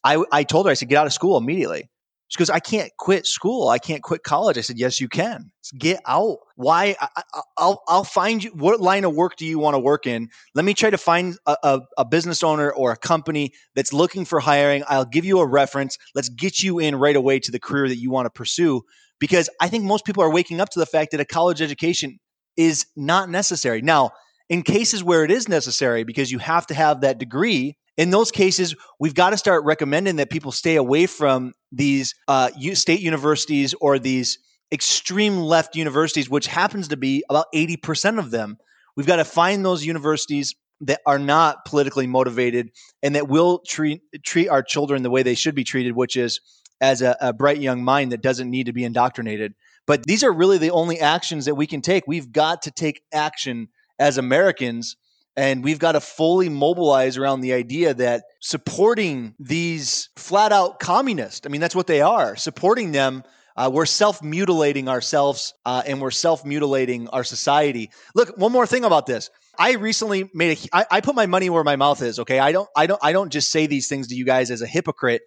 I, 0.04 0.22
I 0.30 0.44
told 0.44 0.66
her 0.66 0.70
I 0.70 0.74
said 0.74 0.88
get 0.88 0.98
out 0.98 1.06
of 1.06 1.12
school 1.12 1.36
immediately. 1.36 1.88
She 2.28 2.38
goes, 2.38 2.50
I 2.50 2.58
can't 2.58 2.90
quit 2.98 3.24
school. 3.24 3.68
I 3.68 3.78
can't 3.78 4.02
quit 4.02 4.24
college. 4.24 4.58
I 4.58 4.60
said, 4.60 4.78
Yes, 4.78 5.00
you 5.00 5.08
can. 5.08 5.52
Get 5.78 6.00
out. 6.06 6.38
Why? 6.56 6.96
I, 7.00 7.22
will 7.58 7.82
I'll 7.86 8.04
find 8.04 8.42
you. 8.42 8.50
What 8.50 8.80
line 8.80 9.04
of 9.04 9.14
work 9.14 9.36
do 9.36 9.46
you 9.46 9.58
want 9.58 9.74
to 9.74 9.78
work 9.78 10.06
in? 10.06 10.28
Let 10.54 10.64
me 10.64 10.74
try 10.74 10.90
to 10.90 10.98
find 10.98 11.36
a, 11.46 11.56
a, 11.62 11.80
a, 11.98 12.04
business 12.04 12.42
owner 12.42 12.70
or 12.70 12.92
a 12.92 12.96
company 12.96 13.52
that's 13.74 13.92
looking 13.92 14.24
for 14.24 14.40
hiring. 14.40 14.82
I'll 14.88 15.04
give 15.04 15.24
you 15.24 15.38
a 15.38 15.46
reference. 15.46 15.98
Let's 16.14 16.28
get 16.28 16.62
you 16.62 16.78
in 16.78 16.96
right 16.96 17.16
away 17.16 17.38
to 17.40 17.52
the 17.52 17.60
career 17.60 17.88
that 17.88 17.98
you 17.98 18.10
want 18.10 18.26
to 18.26 18.30
pursue. 18.30 18.82
Because 19.18 19.48
I 19.60 19.68
think 19.68 19.84
most 19.84 20.04
people 20.04 20.22
are 20.22 20.30
waking 20.30 20.60
up 20.60 20.68
to 20.70 20.78
the 20.78 20.86
fact 20.86 21.12
that 21.12 21.20
a 21.20 21.24
college 21.24 21.62
education 21.62 22.18
is 22.56 22.86
not 22.96 23.28
necessary. 23.28 23.82
Now, 23.82 24.10
in 24.48 24.62
cases 24.62 25.02
where 25.02 25.24
it 25.24 25.30
is 25.30 25.48
necessary, 25.48 26.04
because 26.04 26.30
you 26.30 26.38
have 26.38 26.66
to 26.68 26.74
have 26.74 27.00
that 27.00 27.18
degree, 27.18 27.76
in 27.96 28.10
those 28.10 28.30
cases, 28.30 28.74
we've 28.98 29.14
got 29.14 29.30
to 29.30 29.38
start 29.38 29.64
recommending 29.64 30.16
that 30.16 30.30
people 30.30 30.52
stay 30.52 30.76
away 30.76 31.06
from 31.06 31.54
these 31.72 32.14
uh, 32.28 32.50
state 32.74 33.00
universities 33.00 33.74
or 33.80 33.98
these 33.98 34.38
extreme 34.72 35.38
left 35.38 35.76
universities, 35.76 36.28
which 36.28 36.46
happens 36.46 36.88
to 36.88 36.96
be 36.96 37.24
about 37.30 37.46
80% 37.54 38.18
of 38.18 38.30
them. 38.30 38.58
We've 38.96 39.06
got 39.06 39.16
to 39.16 39.24
find 39.24 39.64
those 39.64 39.84
universities 39.84 40.54
that 40.82 41.00
are 41.06 41.18
not 41.18 41.64
politically 41.64 42.06
motivated 42.06 42.70
and 43.02 43.14
that 43.14 43.28
will 43.28 43.60
treat 43.66 44.02
treat 44.24 44.48
our 44.48 44.62
children 44.62 45.02
the 45.02 45.10
way 45.10 45.22
they 45.22 45.34
should 45.34 45.54
be 45.54 45.64
treated, 45.64 45.96
which 45.96 46.16
is 46.16 46.40
as 46.82 47.00
a, 47.00 47.16
a 47.20 47.32
bright 47.32 47.58
young 47.58 47.82
mind 47.82 48.12
that 48.12 48.20
doesn't 48.20 48.50
need 48.50 48.66
to 48.66 48.72
be 48.72 48.84
indoctrinated. 48.84 49.54
But 49.86 50.04
these 50.04 50.22
are 50.22 50.32
really 50.32 50.58
the 50.58 50.72
only 50.72 51.00
actions 51.00 51.46
that 51.46 51.54
we 51.54 51.66
can 51.66 51.80
take. 51.80 52.04
We've 52.06 52.30
got 52.30 52.62
to 52.62 52.70
take 52.70 53.02
action 53.12 53.68
as 53.98 54.18
Americans 54.18 54.96
and 55.36 55.62
we've 55.62 55.78
got 55.78 55.92
to 55.92 56.00
fully 56.00 56.48
mobilize 56.48 57.16
around 57.16 57.42
the 57.42 57.52
idea 57.52 57.92
that 57.94 58.24
supporting 58.40 59.34
these 59.38 60.08
flat 60.16 60.50
out 60.50 60.80
communists, 60.80 61.46
I 61.46 61.50
mean, 61.50 61.60
that's 61.60 61.74
what 61.74 61.86
they 61.86 62.00
are, 62.00 62.36
supporting 62.36 62.92
them. 62.92 63.22
Uh, 63.56 63.70
we're 63.72 63.86
self 63.86 64.22
mutilating 64.22 64.88
ourselves 64.88 65.54
uh, 65.64 65.82
and 65.86 66.00
we're 66.00 66.10
self 66.10 66.44
mutilating 66.44 67.08
our 67.08 67.24
society. 67.24 67.90
Look, 68.14 68.36
one 68.36 68.52
more 68.52 68.66
thing 68.66 68.84
about 68.84 69.06
this. 69.06 69.30
I 69.58 69.74
recently 69.74 70.30
made 70.34 70.58
a. 70.58 70.76
I, 70.76 70.86
I 70.90 71.00
put 71.00 71.14
my 71.14 71.24
money 71.24 71.48
where 71.48 71.64
my 71.64 71.76
mouth 71.76 72.02
is. 72.02 72.18
Okay, 72.18 72.38
I 72.38 72.52
don't. 72.52 72.68
I 72.76 72.86
don't. 72.86 73.00
I 73.02 73.12
don't 73.12 73.30
just 73.30 73.50
say 73.50 73.66
these 73.66 73.88
things 73.88 74.08
to 74.08 74.14
you 74.14 74.26
guys 74.26 74.50
as 74.50 74.60
a 74.60 74.66
hypocrite. 74.66 75.22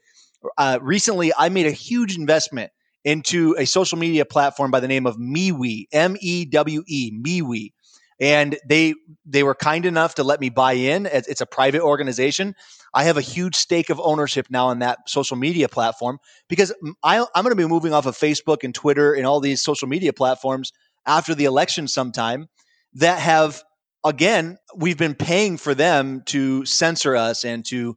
Uh, 0.58 0.78
recently, 0.82 1.32
I 1.36 1.50
made 1.50 1.66
a 1.66 1.72
huge 1.72 2.18
investment 2.18 2.72
into 3.04 3.56
a 3.58 3.66
social 3.66 3.98
media 3.98 4.26
platform 4.26 4.70
by 4.70 4.80
the 4.80 4.88
name 4.88 5.08
of 5.08 5.18
MeWe, 5.18 5.88
M 5.92 6.16
E 6.20 6.46
W 6.46 6.84
E, 6.88 7.12
MeWe 7.12 7.72
and 8.20 8.58
they 8.68 8.96
they 9.26 9.44
were 9.44 9.56
kind 9.56 9.86
enough 9.86 10.16
to 10.16 10.24
let 10.24 10.40
me 10.40 10.50
buy 10.50 10.74
in. 10.74 11.06
It's 11.06 11.42
a 11.42 11.46
private 11.46 11.82
organization. 11.82 12.56
I 12.94 13.04
have 13.04 13.18
a 13.18 13.22
huge 13.22 13.56
stake 13.56 13.90
of 13.90 14.00
ownership 14.00 14.48
now 14.50 14.72
in 14.72 14.80
that 14.80 15.08
social 15.08 15.38
media 15.38 15.70
platform 15.70 16.18
because 16.48 16.74
I, 17.04 17.18
am 17.18 17.28
going 17.36 17.50
to 17.50 17.56
be 17.56 17.68
moving 17.68 17.94
off 17.94 18.06
of 18.06 18.18
Facebook 18.18 18.64
and 18.64 18.74
Twitter 18.74 19.14
and 19.14 19.26
all 19.26 19.40
these 19.40 19.62
social 19.62 19.88
media 19.88 20.12
platforms 20.12 20.72
after 21.06 21.36
the 21.36 21.46
election 21.46 21.88
sometime 21.88 22.48
that 22.94 23.20
have 23.20 23.64
again 24.04 24.58
we've 24.76 24.98
been 24.98 25.16
paying 25.16 25.58
for 25.58 25.76
them 25.76 26.24
to 26.26 26.66
censor 26.66 27.16
us 27.16 27.46
and 27.46 27.66
to 27.66 27.96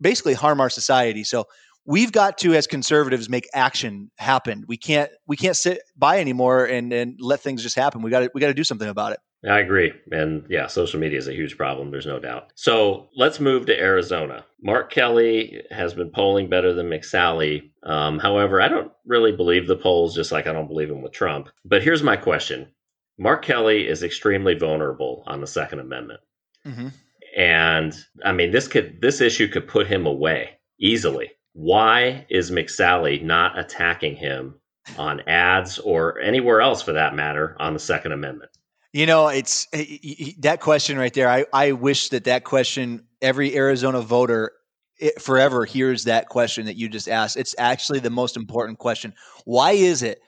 basically 0.00 0.34
harm 0.34 0.60
our 0.60 0.70
society. 0.70 1.24
So 1.24 1.46
we've 1.84 2.12
got 2.12 2.38
to 2.38 2.54
as 2.54 2.66
conservatives 2.66 3.28
make 3.28 3.48
action 3.54 4.10
happen. 4.18 4.64
We 4.68 4.76
can't 4.76 5.10
we 5.26 5.36
can't 5.36 5.56
sit 5.56 5.80
by 5.96 6.20
anymore 6.20 6.64
and 6.64 6.92
and 6.92 7.16
let 7.20 7.40
things 7.40 7.62
just 7.62 7.76
happen. 7.76 8.02
We 8.02 8.10
got 8.10 8.20
to 8.20 8.30
we 8.34 8.40
got 8.40 8.48
to 8.48 8.54
do 8.54 8.64
something 8.64 8.88
about 8.88 9.12
it. 9.12 9.20
I 9.46 9.60
agree. 9.60 9.92
And 10.10 10.44
yeah, 10.48 10.66
social 10.66 10.98
media 10.98 11.18
is 11.18 11.28
a 11.28 11.34
huge 11.34 11.56
problem. 11.56 11.90
There's 11.90 12.06
no 12.06 12.18
doubt. 12.18 12.52
So 12.56 13.08
let's 13.14 13.38
move 13.38 13.66
to 13.66 13.80
Arizona. 13.80 14.44
Mark 14.60 14.90
Kelly 14.90 15.62
has 15.70 15.94
been 15.94 16.10
polling 16.10 16.48
better 16.48 16.72
than 16.72 16.90
McSally. 16.90 17.70
Um, 17.84 18.18
however, 18.18 18.60
I 18.60 18.68
don't 18.68 18.90
really 19.06 19.30
believe 19.30 19.68
the 19.68 19.76
polls, 19.76 20.14
just 20.14 20.32
like 20.32 20.48
I 20.48 20.52
don't 20.52 20.66
believe 20.66 20.90
him 20.90 21.02
with 21.02 21.12
Trump. 21.12 21.50
But 21.64 21.82
here's 21.82 22.02
my 22.02 22.16
question 22.16 22.68
Mark 23.16 23.44
Kelly 23.44 23.86
is 23.86 24.02
extremely 24.02 24.54
vulnerable 24.54 25.22
on 25.26 25.40
the 25.40 25.46
Second 25.46 25.80
Amendment. 25.80 26.20
Mm-hmm. 26.66 26.88
And 27.36 27.96
I 28.24 28.32
mean, 28.32 28.50
this 28.50 28.66
could 28.66 29.00
this 29.00 29.20
issue 29.20 29.46
could 29.46 29.68
put 29.68 29.86
him 29.86 30.06
away 30.06 30.58
easily. 30.80 31.30
Why 31.52 32.26
is 32.28 32.50
McSally 32.50 33.22
not 33.22 33.56
attacking 33.58 34.16
him 34.16 34.56
on 34.96 35.20
ads 35.28 35.78
or 35.78 36.18
anywhere 36.18 36.60
else 36.60 36.82
for 36.82 36.92
that 36.92 37.14
matter 37.14 37.56
on 37.60 37.74
the 37.74 37.78
Second 37.78 38.12
Amendment? 38.12 38.50
You 38.92 39.06
know, 39.06 39.28
it's 39.28 39.68
eh, 39.72 40.32
that 40.40 40.60
question 40.60 40.98
right 40.98 41.12
there. 41.12 41.28
I, 41.28 41.44
I 41.52 41.72
wish 41.72 42.08
that 42.10 42.24
that 42.24 42.44
question, 42.44 43.04
every 43.20 43.54
Arizona 43.54 44.00
voter 44.00 44.52
it, 44.98 45.20
forever 45.20 45.64
hears 45.64 46.04
that 46.04 46.28
question 46.28 46.66
that 46.66 46.76
you 46.76 46.88
just 46.88 47.08
asked. 47.08 47.36
It's 47.36 47.54
actually 47.58 48.00
the 48.00 48.10
most 48.10 48.36
important 48.36 48.78
question. 48.78 49.14
Why 49.44 49.72
is 49.72 50.02
it 50.02 50.20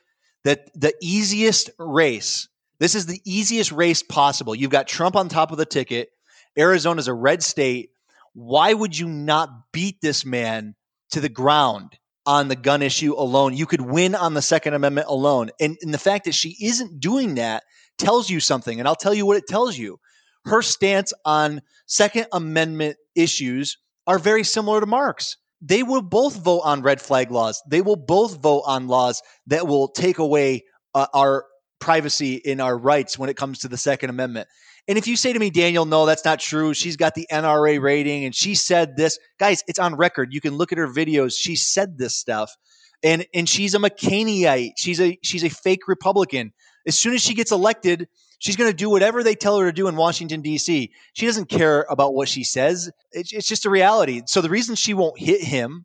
that 0.45 0.71
the 0.75 0.95
easiest 1.03 1.71
race, 1.79 2.49
this 2.79 2.95
is 2.95 3.07
the 3.07 3.21
easiest 3.25 3.73
race 3.73 4.03
possible? 4.03 4.55
You've 4.55 4.71
got 4.71 4.87
Trump 4.87 5.17
on 5.17 5.29
top 5.29 5.53
of 5.53 5.59
the 5.59 5.67
ticket. 5.67 6.11
Arizona's 6.57 7.09
a 7.09 7.15
red 7.15 7.43
state. 7.43 7.91
Why 8.33 8.73
would 8.73 8.97
you 8.97 9.09
not 9.09 9.73
beat 9.73 10.01
this 10.01 10.25
man 10.25 10.75
to 11.11 11.21
the 11.21 11.29
ground 11.29 11.99
on 12.27 12.49
the 12.49 12.57
gun 12.57 12.83
issue 12.83 13.15
alone? 13.15 13.57
You 13.57 13.67
could 13.67 13.81
win 13.81 14.15
on 14.15 14.35
the 14.35 14.43
Second 14.43 14.75
Amendment 14.75 15.09
alone. 15.09 15.51
And, 15.61 15.77
and 15.83 15.93
the 15.93 15.99
fact 15.99 16.25
that 16.25 16.35
she 16.35 16.57
isn't 16.61 17.01
doing 17.01 17.37
that 17.37 17.63
tells 17.99 18.31
you 18.31 18.41
something, 18.41 18.79
and 18.79 18.89
I'll 18.89 18.95
tell 18.95 19.15
you 19.15 19.27
what 19.27 19.37
it 19.37 19.47
tells 19.47 19.77
you. 19.77 19.99
Her 20.47 20.63
stance 20.63 21.13
on 21.25 21.61
Second 21.87 22.27
Amendment 22.33 22.97
issues 23.15 23.77
are 24.07 24.19
very 24.19 24.45
similar 24.45 24.81
to 24.81 24.87
Mark's. 24.87 25.37
They 25.61 25.83
will 25.83 26.03
both 26.03 26.37
vote 26.37 26.63
on 26.65 26.81
red 26.83 27.01
flag 27.01 27.31
laws. 27.31 27.63
They 27.69 27.83
will 27.83 27.97
both 27.97 28.41
vote 28.41 28.63
on 28.67 28.89
laws 28.89 29.23
that 29.49 29.67
will 29.67 29.89
take 29.89 30.19
away 30.19 30.65
uh, 30.95 31.07
our 31.13 31.45
privacy 31.81 32.35
in 32.37 32.61
our 32.61 32.77
rights 32.77 33.19
when 33.19 33.29
it 33.29 33.37
comes 33.37 33.61
to 33.61 33.69
the 33.69 33.77
Second 33.77 34.11
Amendment. 34.11 34.49
And 34.89 34.99
if 34.99 35.07
you 35.07 35.17
say 35.17 35.33
to 35.33 35.39
me, 35.39 35.51
Daniel, 35.51 35.85
no, 35.85 36.07
that's 36.07 36.25
not 36.25 36.41
true. 36.41 36.75
She's 36.75 36.97
got 36.97 37.15
the 37.15 37.27
NRA 37.31 37.81
rating 37.81 38.25
and 38.25 38.35
she 38.35 38.55
said 38.55 38.97
this. 38.97 39.19
Guys, 39.39 39.63
it's 39.69 39.79
on 39.79 39.95
record. 39.95 40.33
You 40.33 40.41
can 40.41 40.55
look 40.55 40.73
at 40.73 40.79
her 40.79 40.89
videos. 40.89 41.35
She 41.39 41.57
said 41.57 41.99
this 41.99 42.17
stuff. 42.17 42.55
And 43.03 43.27
and 43.33 43.49
she's 43.49 43.75
a 43.75 43.79
McCainite. 43.79 44.73
She's 44.77 45.01
a 45.01 45.19
she's 45.23 45.45
a 45.45 45.49
fake 45.49 45.89
Republican. 45.89 46.53
As 46.87 46.99
soon 46.99 47.15
as 47.15 47.23
she 47.23 47.35
gets 47.35 47.53
elected, 47.53 48.09
she's 48.39 48.57
going 48.57 48.71
to 48.71 48.77
do 48.77 48.91
whatever 48.91 49.23
they 49.23 49.35
tell 49.35 49.59
her 49.59 49.67
to 49.67 49.73
do 49.73 49.87
in 49.89 49.97
Washington, 49.97 50.41
D.C. 50.41 50.91
She 51.13 51.27
doesn't 51.27 51.49
care 51.49 51.87
about 51.91 52.15
what 52.15 52.29
she 52.29 52.43
says. 52.43 52.91
It's, 53.13 53.33
it's 53.33 53.49
just 53.49 53.67
a 53.67 53.71
reality. 53.71 54.23
So 54.27 54.41
the 54.41 54.51
reason 54.51 54.75
she 54.75 54.95
won't 54.95 55.19
hit 55.19 55.43
him 55.43 55.85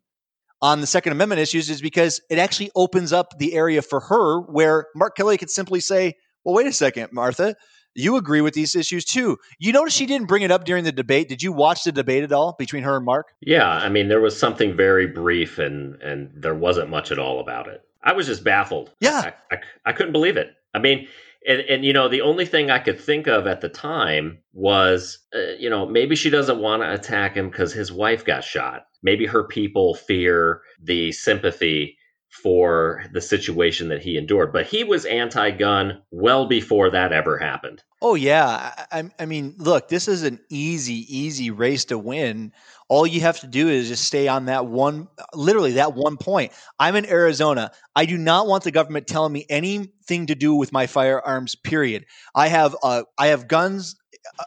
on 0.62 0.80
the 0.80 0.86
Second 0.86 1.12
Amendment 1.12 1.40
issues 1.40 1.68
is 1.68 1.80
because 1.80 2.20
it 2.30 2.38
actually 2.38 2.70
opens 2.74 3.12
up 3.12 3.38
the 3.38 3.54
area 3.54 3.82
for 3.82 4.00
her 4.00 4.40
where 4.40 4.86
Mark 4.94 5.16
Kelly 5.16 5.36
could 5.38 5.50
simply 5.50 5.80
say, 5.80 6.14
well, 6.44 6.54
wait 6.54 6.66
a 6.66 6.72
second, 6.72 7.12
Martha. 7.12 7.54
You 7.96 8.16
agree 8.16 8.40
with 8.40 8.54
these 8.54 8.76
issues 8.76 9.04
too. 9.04 9.38
You 9.58 9.72
notice 9.72 9.94
she 9.94 10.06
didn't 10.06 10.28
bring 10.28 10.42
it 10.42 10.50
up 10.50 10.64
during 10.64 10.84
the 10.84 10.92
debate. 10.92 11.28
Did 11.28 11.42
you 11.42 11.52
watch 11.52 11.84
the 11.84 11.92
debate 11.92 12.24
at 12.24 12.32
all 12.32 12.54
between 12.58 12.82
her 12.82 12.96
and 12.96 13.04
Mark? 13.04 13.32
Yeah, 13.40 13.68
I 13.68 13.88
mean 13.88 14.08
there 14.08 14.20
was 14.20 14.38
something 14.38 14.76
very 14.76 15.06
brief 15.06 15.58
and 15.58 16.00
and 16.02 16.30
there 16.34 16.54
wasn't 16.54 16.90
much 16.90 17.10
at 17.10 17.18
all 17.18 17.40
about 17.40 17.68
it. 17.68 17.82
I 18.02 18.12
was 18.12 18.26
just 18.26 18.44
baffled. 18.44 18.92
Yeah, 19.00 19.32
I, 19.50 19.54
I, 19.54 19.60
I 19.86 19.92
couldn't 19.92 20.12
believe 20.12 20.36
it. 20.36 20.54
I 20.74 20.78
mean, 20.78 21.08
and, 21.46 21.60
and 21.60 21.84
you 21.84 21.92
know, 21.92 22.08
the 22.08 22.20
only 22.20 22.44
thing 22.44 22.70
I 22.70 22.78
could 22.78 23.00
think 23.00 23.26
of 23.26 23.46
at 23.46 23.60
the 23.60 23.68
time 23.68 24.38
was, 24.52 25.18
uh, 25.34 25.54
you 25.58 25.70
know, 25.70 25.86
maybe 25.86 26.16
she 26.16 26.30
doesn't 26.30 26.60
want 26.60 26.82
to 26.82 26.92
attack 26.92 27.34
him 27.34 27.50
because 27.50 27.72
his 27.72 27.92
wife 27.92 28.24
got 28.24 28.44
shot. 28.44 28.86
Maybe 29.02 29.26
her 29.26 29.44
people 29.44 29.94
fear 29.94 30.62
the 30.82 31.12
sympathy 31.12 31.96
for 32.30 33.04
the 33.12 33.20
situation 33.20 33.88
that 33.88 34.02
he 34.02 34.16
endured. 34.16 34.52
But 34.52 34.66
he 34.66 34.84
was 34.84 35.04
anti 35.04 35.50
gun 35.50 36.02
well 36.10 36.46
before 36.46 36.90
that 36.90 37.12
ever 37.12 37.38
happened. 37.38 37.82
Oh, 38.02 38.14
yeah. 38.14 38.72
I, 38.92 39.10
I, 39.18 39.26
mean, 39.26 39.54
look, 39.56 39.88
this 39.88 40.06
is 40.06 40.22
an 40.22 40.38
easy, 40.50 41.06
easy 41.08 41.50
race 41.50 41.86
to 41.86 41.98
win. 41.98 42.52
All 42.88 43.06
you 43.06 43.22
have 43.22 43.40
to 43.40 43.46
do 43.46 43.68
is 43.68 43.88
just 43.88 44.04
stay 44.04 44.28
on 44.28 44.46
that 44.46 44.66
one, 44.66 45.08
literally 45.34 45.72
that 45.72 45.94
one 45.94 46.16
point. 46.18 46.52
I'm 46.78 46.94
in 46.94 47.06
Arizona. 47.06 47.72
I 47.96 48.04
do 48.04 48.18
not 48.18 48.46
want 48.46 48.64
the 48.64 48.70
government 48.70 49.06
telling 49.06 49.32
me 49.32 49.46
anything 49.48 50.26
to 50.26 50.34
do 50.34 50.54
with 50.54 50.72
my 50.72 50.86
firearms, 50.86 51.54
period. 51.56 52.04
I 52.34 52.48
have, 52.48 52.76
uh, 52.82 53.04
I 53.18 53.28
have 53.28 53.48
guns 53.48 53.96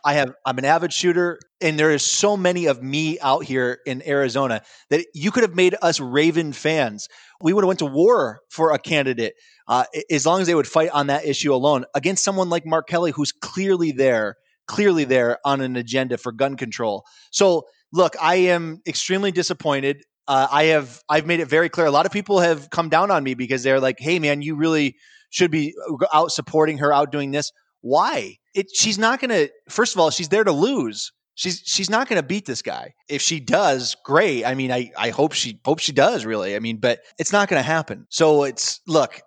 I 0.03 0.13
have 0.13 0.33
I'm 0.45 0.57
an 0.57 0.65
avid 0.65 0.93
shooter 0.93 1.39
and 1.61 1.79
there 1.79 1.91
is 1.91 2.03
so 2.03 2.37
many 2.37 2.65
of 2.67 2.81
me 2.81 3.19
out 3.19 3.43
here 3.43 3.79
in 3.85 4.07
Arizona 4.07 4.61
that 4.89 5.05
you 5.13 5.31
could 5.31 5.43
have 5.43 5.55
made 5.55 5.75
us 5.81 5.99
Raven 5.99 6.53
fans 6.53 7.07
we 7.41 7.53
would 7.53 7.63
have 7.63 7.67
went 7.67 7.79
to 7.79 7.85
war 7.85 8.41
for 8.49 8.73
a 8.73 8.79
candidate 8.79 9.35
uh, 9.67 9.85
as 10.09 10.25
long 10.25 10.41
as 10.41 10.47
they 10.47 10.55
would 10.55 10.67
fight 10.67 10.89
on 10.89 11.07
that 11.07 11.25
issue 11.25 11.53
alone 11.53 11.85
against 11.93 12.23
someone 12.23 12.49
like 12.49 12.65
Mark 12.65 12.87
Kelly, 12.87 13.11
who's 13.11 13.31
clearly 13.31 13.91
there, 13.91 14.35
clearly 14.67 15.05
there 15.05 15.37
on 15.45 15.61
an 15.61 15.75
agenda 15.75 16.17
for 16.17 16.31
gun 16.31 16.57
control. 16.57 17.05
So, 17.31 17.67
look, 17.93 18.15
I 18.21 18.35
am 18.35 18.81
extremely 18.87 19.31
disappointed. 19.31 20.03
Uh, 20.27 20.47
I 20.51 20.63
have 20.65 21.01
I've 21.07 21.25
made 21.25 21.39
it 21.39 21.47
very 21.47 21.69
clear. 21.69 21.87
A 21.87 21.91
lot 21.91 22.05
of 22.05 22.11
people 22.11 22.39
have 22.39 22.69
come 22.69 22.89
down 22.89 23.09
on 23.11 23.23
me 23.23 23.35
because 23.35 23.63
they're 23.63 23.79
like, 23.79 23.97
"Hey, 23.99 24.19
man, 24.19 24.41
you 24.41 24.55
really 24.55 24.95
should 25.29 25.51
be 25.51 25.75
out 26.13 26.31
supporting 26.31 26.79
her, 26.79 26.91
out 26.93 27.11
doing 27.11 27.31
this." 27.31 27.51
Why? 27.81 28.37
It, 28.53 28.67
she's 28.73 28.97
not 28.97 29.19
going 29.19 29.29
to. 29.29 29.49
First 29.69 29.95
of 29.95 29.99
all, 29.99 30.09
she's 30.09 30.29
there 30.29 30.43
to 30.43 30.51
lose. 30.51 31.11
She's 31.35 31.61
she's 31.63 31.89
not 31.89 32.09
going 32.09 32.21
to 32.21 32.27
beat 32.27 32.45
this 32.45 32.61
guy. 32.61 32.93
If 33.07 33.21
she 33.21 33.39
does, 33.39 33.95
great. 34.03 34.45
I 34.45 34.55
mean, 34.55 34.71
I 34.71 34.91
I 34.97 35.09
hope 35.09 35.31
she 35.33 35.59
hope 35.63 35.79
she 35.79 35.93
does. 35.93 36.25
Really, 36.25 36.55
I 36.55 36.59
mean, 36.59 36.77
but 36.77 36.99
it's 37.17 37.31
not 37.31 37.47
going 37.47 37.59
to 37.59 37.65
happen. 37.65 38.05
So 38.09 38.43
it's 38.43 38.81
look, 38.87 39.21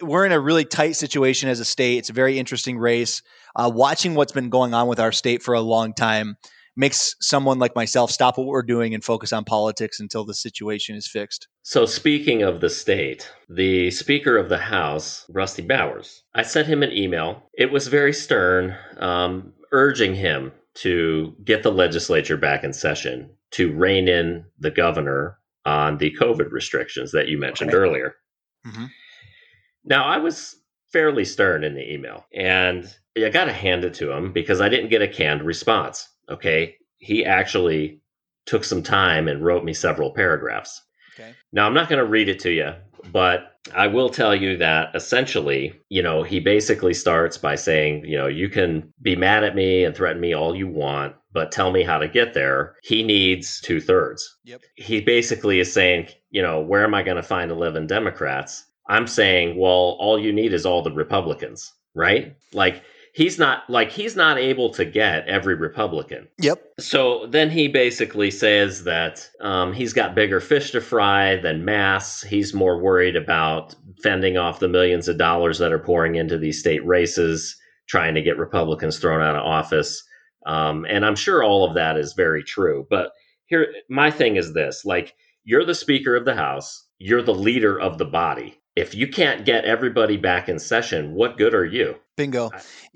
we're 0.00 0.26
in 0.26 0.32
a 0.32 0.40
really 0.40 0.64
tight 0.64 0.96
situation 0.96 1.48
as 1.48 1.60
a 1.60 1.64
state. 1.64 1.98
It's 1.98 2.10
a 2.10 2.14
very 2.14 2.38
interesting 2.38 2.78
race. 2.78 3.22
Uh, 3.54 3.70
watching 3.72 4.14
what's 4.14 4.32
been 4.32 4.50
going 4.50 4.74
on 4.74 4.88
with 4.88 4.98
our 4.98 5.12
state 5.12 5.42
for 5.42 5.54
a 5.54 5.60
long 5.60 5.94
time 5.94 6.36
makes 6.76 7.14
someone 7.20 7.58
like 7.58 7.74
myself 7.74 8.10
stop 8.10 8.38
what 8.38 8.46
we're 8.46 8.62
doing 8.62 8.94
and 8.94 9.04
focus 9.04 9.32
on 9.32 9.44
politics 9.44 10.00
until 10.00 10.24
the 10.24 10.34
situation 10.34 10.96
is 10.96 11.06
fixed. 11.06 11.48
So, 11.62 11.86
speaking 11.86 12.42
of 12.42 12.60
the 12.60 12.70
state, 12.70 13.30
the 13.48 13.90
Speaker 13.90 14.36
of 14.36 14.48
the 14.48 14.58
House, 14.58 15.26
Rusty 15.28 15.62
Bowers, 15.62 16.22
I 16.34 16.42
sent 16.42 16.68
him 16.68 16.82
an 16.82 16.92
email. 16.92 17.42
It 17.54 17.70
was 17.70 17.88
very 17.88 18.12
stern, 18.12 18.76
um, 18.98 19.52
urging 19.72 20.14
him 20.14 20.52
to 20.74 21.34
get 21.44 21.62
the 21.62 21.72
legislature 21.72 22.36
back 22.36 22.64
in 22.64 22.72
session 22.72 23.30
to 23.52 23.72
rein 23.72 24.08
in 24.08 24.44
the 24.58 24.70
governor 24.70 25.38
on 25.64 25.98
the 25.98 26.14
COVID 26.18 26.50
restrictions 26.50 27.12
that 27.12 27.28
you 27.28 27.38
mentioned 27.38 27.74
earlier. 27.74 28.14
Mm-hmm. 28.66 28.86
Now, 29.84 30.04
I 30.04 30.18
was 30.18 30.56
fairly 30.92 31.24
stern 31.24 31.64
in 31.64 31.74
the 31.74 31.92
email, 31.92 32.26
and 32.34 32.92
I 33.16 33.28
got 33.28 33.44
to 33.44 33.52
hand 33.52 33.84
it 33.84 33.94
to 33.94 34.10
him 34.12 34.32
because 34.32 34.60
I 34.60 34.68
didn't 34.68 34.90
get 34.90 35.02
a 35.02 35.08
canned 35.08 35.42
response. 35.42 36.08
Okay. 36.32 36.76
He 36.98 37.24
actually 37.24 38.00
took 38.46 38.64
some 38.64 38.82
time 38.82 39.28
and 39.28 39.44
wrote 39.44 39.64
me 39.64 39.72
several 39.72 40.10
paragraphs. 40.10 40.82
Okay. 41.14 41.34
Now, 41.52 41.66
I'm 41.66 41.74
not 41.74 41.88
going 41.88 41.98
to 41.98 42.10
read 42.10 42.28
it 42.28 42.40
to 42.40 42.50
you, 42.50 42.72
but 43.12 43.58
I 43.74 43.86
will 43.86 44.08
tell 44.08 44.34
you 44.34 44.56
that 44.56 44.94
essentially, 44.94 45.74
you 45.88 46.02
know, 46.02 46.22
he 46.22 46.40
basically 46.40 46.94
starts 46.94 47.38
by 47.38 47.54
saying, 47.54 48.04
you 48.04 48.16
know, 48.16 48.26
you 48.26 48.48
can 48.48 48.92
be 49.02 49.14
mad 49.14 49.44
at 49.44 49.54
me 49.54 49.84
and 49.84 49.94
threaten 49.94 50.20
me 50.20 50.34
all 50.34 50.56
you 50.56 50.66
want, 50.66 51.14
but 51.32 51.52
tell 51.52 51.70
me 51.70 51.82
how 51.82 51.98
to 51.98 52.08
get 52.08 52.34
there. 52.34 52.74
He 52.82 53.02
needs 53.02 53.60
two 53.60 53.80
thirds. 53.80 54.38
Yep. 54.44 54.62
He 54.76 55.00
basically 55.00 55.60
is 55.60 55.72
saying, 55.72 56.08
you 56.30 56.42
know, 56.42 56.60
where 56.60 56.84
am 56.84 56.94
I 56.94 57.02
going 57.02 57.16
to 57.16 57.22
find 57.22 57.50
11 57.50 57.86
Democrats? 57.86 58.64
I'm 58.88 59.06
saying, 59.06 59.56
well, 59.56 59.96
all 60.00 60.18
you 60.18 60.32
need 60.32 60.52
is 60.52 60.66
all 60.66 60.82
the 60.82 60.90
Republicans, 60.90 61.72
right? 61.94 62.34
Like, 62.52 62.82
he's 63.12 63.38
not 63.38 63.68
like 63.68 63.90
he's 63.90 64.16
not 64.16 64.38
able 64.38 64.70
to 64.70 64.84
get 64.84 65.28
every 65.28 65.54
Republican. 65.54 66.28
Yep. 66.38 66.62
So 66.80 67.26
then 67.26 67.50
he 67.50 67.68
basically 67.68 68.30
says 68.30 68.84
that 68.84 69.28
um, 69.40 69.72
he's 69.72 69.92
got 69.92 70.14
bigger 70.14 70.40
fish 70.40 70.72
to 70.72 70.80
fry 70.80 71.36
than 71.36 71.64
mass. 71.64 72.22
He's 72.22 72.54
more 72.54 72.78
worried 72.78 73.16
about 73.16 73.74
fending 74.02 74.36
off 74.36 74.60
the 74.60 74.68
millions 74.68 75.08
of 75.08 75.18
dollars 75.18 75.58
that 75.58 75.72
are 75.72 75.78
pouring 75.78 76.16
into 76.16 76.38
these 76.38 76.58
state 76.58 76.84
races, 76.84 77.56
trying 77.86 78.14
to 78.14 78.22
get 78.22 78.38
Republicans 78.38 78.98
thrown 78.98 79.20
out 79.20 79.36
of 79.36 79.42
office. 79.42 80.02
Um, 80.46 80.84
and 80.88 81.06
I'm 81.06 81.16
sure 81.16 81.44
all 81.44 81.68
of 81.68 81.74
that 81.74 81.96
is 81.96 82.14
very 82.14 82.42
true. 82.42 82.86
But 82.90 83.12
here, 83.46 83.72
my 83.88 84.10
thing 84.10 84.36
is 84.36 84.54
this: 84.54 84.84
like, 84.84 85.14
you're 85.44 85.64
the 85.64 85.74
Speaker 85.74 86.16
of 86.16 86.24
the 86.24 86.34
House. 86.34 86.86
You're 86.98 87.22
the 87.22 87.34
leader 87.34 87.78
of 87.78 87.98
the 87.98 88.04
body 88.04 88.62
if 88.74 88.94
you 88.94 89.06
can't 89.06 89.44
get 89.44 89.64
everybody 89.64 90.16
back 90.16 90.48
in 90.48 90.58
session, 90.58 91.12
what 91.12 91.36
good 91.36 91.54
are 91.54 91.64
you? 91.64 91.96
Bingo. 92.16 92.50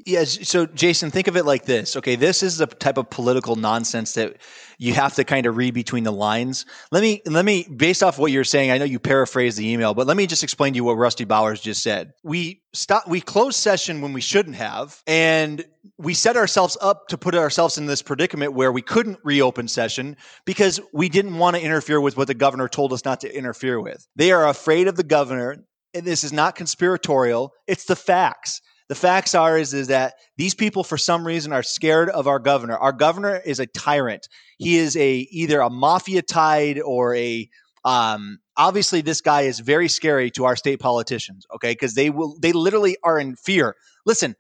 Yes. 0.04 0.46
So, 0.46 0.66
Jason, 0.66 1.10
think 1.10 1.26
of 1.26 1.36
it 1.36 1.46
like 1.46 1.64
this. 1.64 1.96
Okay, 1.96 2.16
this 2.16 2.42
is 2.42 2.58
the 2.58 2.66
type 2.66 2.98
of 2.98 3.08
political 3.08 3.56
nonsense 3.56 4.12
that 4.12 4.36
you 4.76 4.92
have 4.92 5.14
to 5.14 5.24
kind 5.24 5.46
of 5.46 5.56
read 5.56 5.72
between 5.72 6.04
the 6.04 6.12
lines. 6.12 6.66
Let 6.92 7.00
me 7.00 7.22
let 7.24 7.46
me 7.46 7.66
based 7.74 8.02
off 8.02 8.18
what 8.18 8.30
you're 8.30 8.44
saying. 8.44 8.70
I 8.70 8.76
know 8.76 8.84
you 8.84 8.98
paraphrased 8.98 9.56
the 9.56 9.68
email, 9.68 9.94
but 9.94 10.06
let 10.06 10.18
me 10.18 10.26
just 10.26 10.42
explain 10.42 10.74
to 10.74 10.76
you 10.76 10.84
what 10.84 10.98
Rusty 10.98 11.24
Bowers 11.24 11.62
just 11.62 11.82
said. 11.82 12.12
We 12.24 12.60
stop. 12.74 13.08
We 13.08 13.22
closed 13.22 13.56
session 13.58 14.02
when 14.02 14.12
we 14.12 14.20
shouldn't 14.20 14.56
have, 14.56 15.02
and 15.06 15.64
we 15.96 16.12
set 16.12 16.36
ourselves 16.36 16.76
up 16.82 17.08
to 17.08 17.16
put 17.16 17.34
ourselves 17.34 17.78
in 17.78 17.86
this 17.86 18.02
predicament 18.02 18.52
where 18.52 18.70
we 18.70 18.82
couldn't 18.82 19.18
reopen 19.24 19.66
session 19.66 20.18
because 20.44 20.78
we 20.92 21.08
didn't 21.08 21.38
want 21.38 21.56
to 21.56 21.62
interfere 21.62 22.02
with 22.02 22.18
what 22.18 22.26
the 22.26 22.34
governor 22.34 22.68
told 22.68 22.92
us 22.92 23.06
not 23.06 23.22
to 23.22 23.34
interfere 23.34 23.80
with. 23.80 24.06
They 24.14 24.30
are 24.32 24.46
afraid 24.46 24.88
of 24.88 24.96
the 24.96 25.04
governor. 25.04 25.64
And 25.94 26.04
this 26.04 26.24
is 26.24 26.32
not 26.32 26.56
conspiratorial. 26.56 27.54
It's 27.66 27.86
the 27.86 27.96
facts. 27.96 28.60
The 28.88 28.94
facts 28.94 29.34
are 29.34 29.58
is, 29.58 29.74
is 29.74 29.88
that 29.88 30.14
these 30.36 30.54
people 30.54 30.84
for 30.84 30.96
some 30.96 31.26
reason 31.26 31.52
are 31.52 31.62
scared 31.62 32.08
of 32.08 32.28
our 32.28 32.38
governor. 32.38 32.76
Our 32.76 32.92
governor 32.92 33.36
is 33.36 33.58
a 33.58 33.66
tyrant. 33.66 34.28
He 34.58 34.76
is 34.76 34.96
a 34.96 35.26
either 35.30 35.60
a 35.60 35.70
mafia 35.70 36.22
tied 36.22 36.80
or 36.80 37.14
a 37.14 37.48
um, 37.84 38.38
obviously 38.56 39.00
this 39.00 39.20
guy 39.20 39.42
is 39.42 39.60
very 39.60 39.88
scary 39.88 40.30
to 40.32 40.44
our 40.44 40.56
state 40.56 40.80
politicians, 40.80 41.46
okay? 41.54 41.72
Because 41.72 41.94
they 41.94 42.10
will 42.10 42.36
they 42.40 42.52
literally 42.52 42.96
are 43.02 43.18
in 43.18 43.36
fear. 43.36 43.74
Listen, 44.04 44.34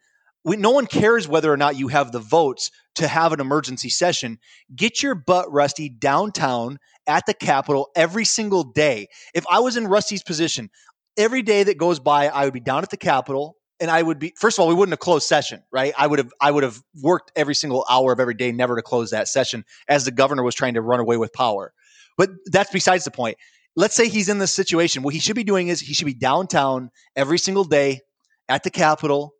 we, 0.44 0.56
no 0.56 0.70
one 0.70 0.86
cares 0.86 1.26
whether 1.26 1.52
or 1.52 1.56
not 1.56 1.76
you 1.76 1.88
have 1.88 2.12
the 2.12 2.20
votes 2.20 2.70
to 2.96 3.08
have 3.08 3.32
an 3.32 3.40
emergency 3.40 3.88
session. 3.88 4.38
Get 4.74 5.02
your 5.02 5.14
butt, 5.14 5.50
Rusty, 5.50 5.88
downtown 5.88 6.78
at 7.06 7.26
the 7.26 7.34
Capitol 7.34 7.88
every 7.96 8.24
single 8.24 8.62
day. 8.62 9.08
If 9.34 9.44
I 9.50 9.60
was 9.60 9.76
in 9.76 9.88
Rusty's 9.88 10.22
position, 10.22 10.70
every 11.16 11.42
day 11.42 11.64
that 11.64 11.78
goes 11.78 11.98
by, 12.00 12.28
I 12.28 12.44
would 12.44 12.54
be 12.54 12.60
down 12.60 12.82
at 12.82 12.90
the 12.90 12.96
Capitol 12.96 13.56
and 13.80 13.90
I 13.90 14.02
would 14.02 14.18
be 14.18 14.34
first 14.36 14.58
of 14.58 14.62
all, 14.62 14.68
we 14.68 14.74
wouldn't 14.74 14.92
have 14.92 15.00
closed 15.00 15.26
session, 15.26 15.62
right? 15.70 15.92
I 15.96 16.06
would 16.06 16.18
have 16.18 16.32
I 16.40 16.50
would 16.50 16.62
have 16.62 16.82
worked 17.02 17.32
every 17.36 17.54
single 17.54 17.84
hour 17.90 18.12
of 18.12 18.20
every 18.20 18.34
day 18.34 18.52
never 18.52 18.76
to 18.76 18.82
close 18.82 19.10
that 19.10 19.28
session 19.28 19.64
as 19.88 20.04
the 20.04 20.10
governor 20.10 20.42
was 20.42 20.54
trying 20.54 20.74
to 20.74 20.80
run 20.80 21.00
away 21.00 21.16
with 21.16 21.32
power. 21.32 21.72
But 22.16 22.30
that's 22.46 22.70
besides 22.70 23.04
the 23.04 23.10
point. 23.10 23.36
Let's 23.74 23.94
say 23.94 24.08
he's 24.08 24.28
in 24.28 24.38
this 24.38 24.54
situation. 24.54 25.02
What 25.02 25.12
he 25.12 25.20
should 25.20 25.36
be 25.36 25.44
doing 25.44 25.68
is 25.68 25.80
he 25.80 25.92
should 25.92 26.06
be 26.06 26.14
downtown 26.14 26.90
every 27.14 27.38
single 27.38 27.64
day 27.64 28.00
at 28.48 28.62
the 28.62 28.70
Capitol 28.70 29.34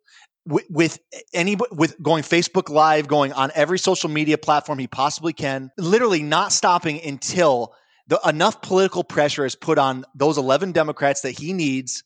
with, 0.45 0.65
with 0.69 0.99
any 1.33 1.57
with 1.71 2.01
going 2.01 2.23
Facebook 2.23 2.69
Live, 2.69 3.07
going 3.07 3.33
on 3.33 3.51
every 3.55 3.79
social 3.79 4.09
media 4.09 4.37
platform 4.37 4.79
he 4.79 4.87
possibly 4.87 5.33
can, 5.33 5.71
literally 5.77 6.21
not 6.21 6.53
stopping 6.53 7.03
until 7.03 7.73
the, 8.07 8.19
enough 8.25 8.61
political 8.61 9.03
pressure 9.03 9.45
is 9.45 9.55
put 9.55 9.77
on 9.77 10.05
those 10.15 10.37
11 10.37 10.71
Democrats 10.71 11.21
that 11.21 11.31
he 11.31 11.53
needs 11.53 12.03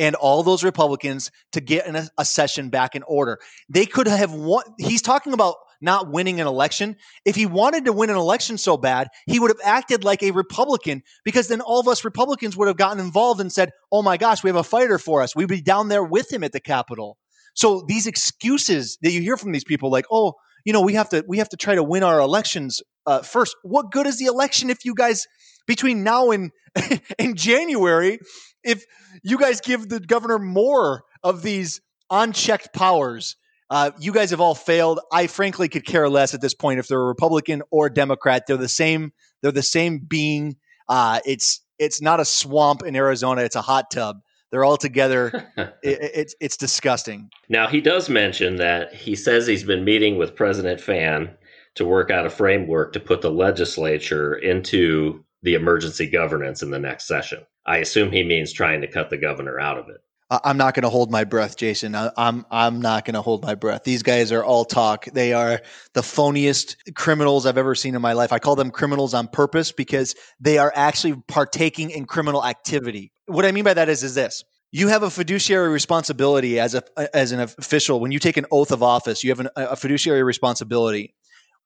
and 0.00 0.16
all 0.16 0.42
those 0.42 0.64
Republicans 0.64 1.30
to 1.52 1.60
get 1.60 1.86
a, 1.86 2.10
a 2.18 2.24
session 2.24 2.70
back 2.70 2.96
in 2.96 3.04
order. 3.04 3.38
They 3.68 3.84
could 3.84 4.08
have 4.08 4.32
won. 4.32 4.64
He's 4.78 5.02
talking 5.02 5.34
about 5.34 5.56
not 5.82 6.10
winning 6.10 6.40
an 6.40 6.46
election. 6.46 6.96
If 7.24 7.36
he 7.36 7.44
wanted 7.44 7.84
to 7.84 7.92
win 7.92 8.08
an 8.08 8.16
election 8.16 8.56
so 8.58 8.78
bad, 8.78 9.08
he 9.26 9.38
would 9.38 9.50
have 9.50 9.60
acted 9.62 10.02
like 10.02 10.22
a 10.22 10.30
Republican 10.30 11.02
because 11.22 11.48
then 11.48 11.60
all 11.60 11.80
of 11.80 11.86
us 11.86 12.04
Republicans 12.04 12.56
would 12.56 12.68
have 12.68 12.78
gotten 12.78 12.98
involved 12.98 13.40
and 13.40 13.52
said, 13.52 13.70
oh 13.92 14.02
my 14.02 14.16
gosh, 14.16 14.42
we 14.42 14.48
have 14.48 14.56
a 14.56 14.64
fighter 14.64 14.98
for 14.98 15.22
us. 15.22 15.36
We'd 15.36 15.48
be 15.48 15.60
down 15.60 15.88
there 15.88 16.04
with 16.04 16.32
him 16.32 16.42
at 16.44 16.52
the 16.52 16.60
Capitol. 16.60 17.18
So 17.54 17.84
these 17.86 18.06
excuses 18.06 18.98
that 19.02 19.12
you 19.12 19.20
hear 19.20 19.36
from 19.36 19.52
these 19.52 19.64
people, 19.64 19.90
like, 19.90 20.06
oh, 20.10 20.34
you 20.64 20.72
know, 20.72 20.80
we 20.80 20.94
have 20.94 21.10
to 21.10 21.24
we 21.28 21.38
have 21.38 21.48
to 21.50 21.56
try 21.56 21.74
to 21.74 21.82
win 21.82 22.02
our 22.02 22.20
elections 22.20 22.80
uh, 23.06 23.20
first. 23.22 23.54
What 23.62 23.90
good 23.90 24.06
is 24.06 24.18
the 24.18 24.26
election 24.26 24.70
if 24.70 24.84
you 24.84 24.94
guys 24.94 25.26
between 25.66 26.04
now 26.04 26.30
and 26.30 26.52
in 27.18 27.36
January 27.36 28.18
if 28.64 28.84
you 29.22 29.38
guys 29.38 29.60
give 29.60 29.88
the 29.88 30.00
governor 30.00 30.38
more 30.38 31.04
of 31.22 31.42
these 31.42 31.80
unchecked 32.10 32.72
powers. 32.72 33.36
Uh, 33.70 33.92
you 34.00 34.12
guys 34.12 34.30
have 34.30 34.40
all 34.40 34.56
failed. 34.56 34.98
I 35.12 35.28
frankly 35.28 35.68
could 35.68 35.86
care 35.86 36.08
less 36.08 36.34
at 36.34 36.40
this 36.40 36.54
point 36.54 36.80
if 36.80 36.88
they're 36.88 37.00
a 37.00 37.04
Republican 37.04 37.62
or 37.70 37.88
Democrat. 37.88 38.44
They're 38.46 38.56
the 38.56 38.68
same. 38.68 39.12
They're 39.42 39.52
the 39.52 39.62
same 39.62 39.98
being. 39.98 40.56
Uh, 40.88 41.20
it's 41.24 41.60
it's 41.78 42.02
not 42.02 42.18
a 42.18 42.24
swamp 42.24 42.82
in 42.82 42.96
Arizona. 42.96 43.42
It's 43.42 43.56
a 43.56 43.62
hot 43.62 43.90
tub. 43.92 44.20
They're 44.50 44.64
all 44.64 44.76
together. 44.76 45.52
it, 45.56 45.76
it's 45.82 46.34
it's 46.40 46.56
disgusting. 46.56 47.30
Now 47.48 47.68
he 47.68 47.80
does 47.80 48.08
mention 48.08 48.56
that 48.56 48.92
he 48.92 49.14
says 49.14 49.46
he's 49.46 49.64
been 49.64 49.84
meeting 49.84 50.18
with 50.18 50.34
President 50.34 50.80
Fann 50.80 51.30
to 51.76 51.84
work 51.84 52.10
out 52.10 52.26
a 52.26 52.30
framework 52.30 52.92
to 52.94 53.00
put 53.00 53.22
the 53.22 53.30
legislature 53.30 54.34
into 54.34 55.24
the 55.42 55.54
emergency 55.54 56.10
governance 56.10 56.62
in 56.62 56.70
the 56.70 56.78
next 56.78 57.06
session. 57.06 57.38
I 57.70 57.76
assume 57.76 58.10
he 58.10 58.24
means 58.24 58.52
trying 58.52 58.80
to 58.80 58.88
cut 58.88 59.10
the 59.10 59.16
governor 59.16 59.60
out 59.60 59.78
of 59.78 59.88
it. 59.88 59.98
I'm 60.28 60.56
not 60.56 60.74
going 60.74 60.82
to 60.82 60.90
hold 60.90 61.10
my 61.10 61.22
breath, 61.22 61.56
Jason. 61.56 61.94
I'm 61.94 62.44
I'm 62.50 62.80
not 62.80 63.04
going 63.04 63.14
to 63.14 63.22
hold 63.22 63.44
my 63.44 63.54
breath. 63.54 63.84
These 63.84 64.02
guys 64.02 64.32
are 64.32 64.44
all 64.44 64.64
talk. 64.64 65.04
They 65.06 65.32
are 65.32 65.60
the 65.94 66.02
phoniest 66.02 66.76
criminals 66.94 67.46
I've 67.46 67.58
ever 67.58 67.76
seen 67.76 67.94
in 67.94 68.02
my 68.02 68.12
life. 68.12 68.32
I 68.32 68.40
call 68.40 68.56
them 68.56 68.72
criminals 68.72 69.14
on 69.14 69.28
purpose 69.28 69.70
because 69.70 70.16
they 70.40 70.58
are 70.58 70.72
actually 70.74 71.14
partaking 71.28 71.90
in 71.90 72.06
criminal 72.06 72.44
activity. 72.44 73.12
What 73.26 73.44
I 73.44 73.52
mean 73.52 73.64
by 73.64 73.74
that 73.74 73.88
is 73.88 74.02
is 74.02 74.14
this: 74.16 74.42
you 74.72 74.88
have 74.88 75.04
a 75.04 75.10
fiduciary 75.10 75.68
responsibility 75.68 76.58
as 76.58 76.74
a 76.74 76.82
as 77.16 77.30
an 77.30 77.38
official 77.40 78.00
when 78.00 78.10
you 78.10 78.18
take 78.18 78.36
an 78.36 78.46
oath 78.50 78.72
of 78.72 78.82
office. 78.82 79.22
You 79.22 79.30
have 79.30 79.40
an, 79.40 79.48
a 79.56 79.76
fiduciary 79.76 80.24
responsibility. 80.24 81.14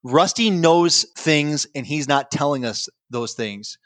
Rusty 0.02 0.50
knows 0.50 1.06
things, 1.16 1.66
and 1.74 1.86
he's 1.86 2.08
not 2.08 2.30
telling 2.30 2.64
us 2.66 2.90
those 3.08 3.32
things. 3.32 3.78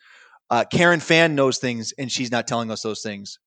Uh, 0.50 0.64
Karen 0.70 1.00
Fann 1.00 1.34
knows 1.34 1.58
things 1.58 1.92
and 1.98 2.10
she's 2.10 2.30
not 2.30 2.46
telling 2.46 2.70
us 2.70 2.82
those 2.82 3.02
things. 3.02 3.38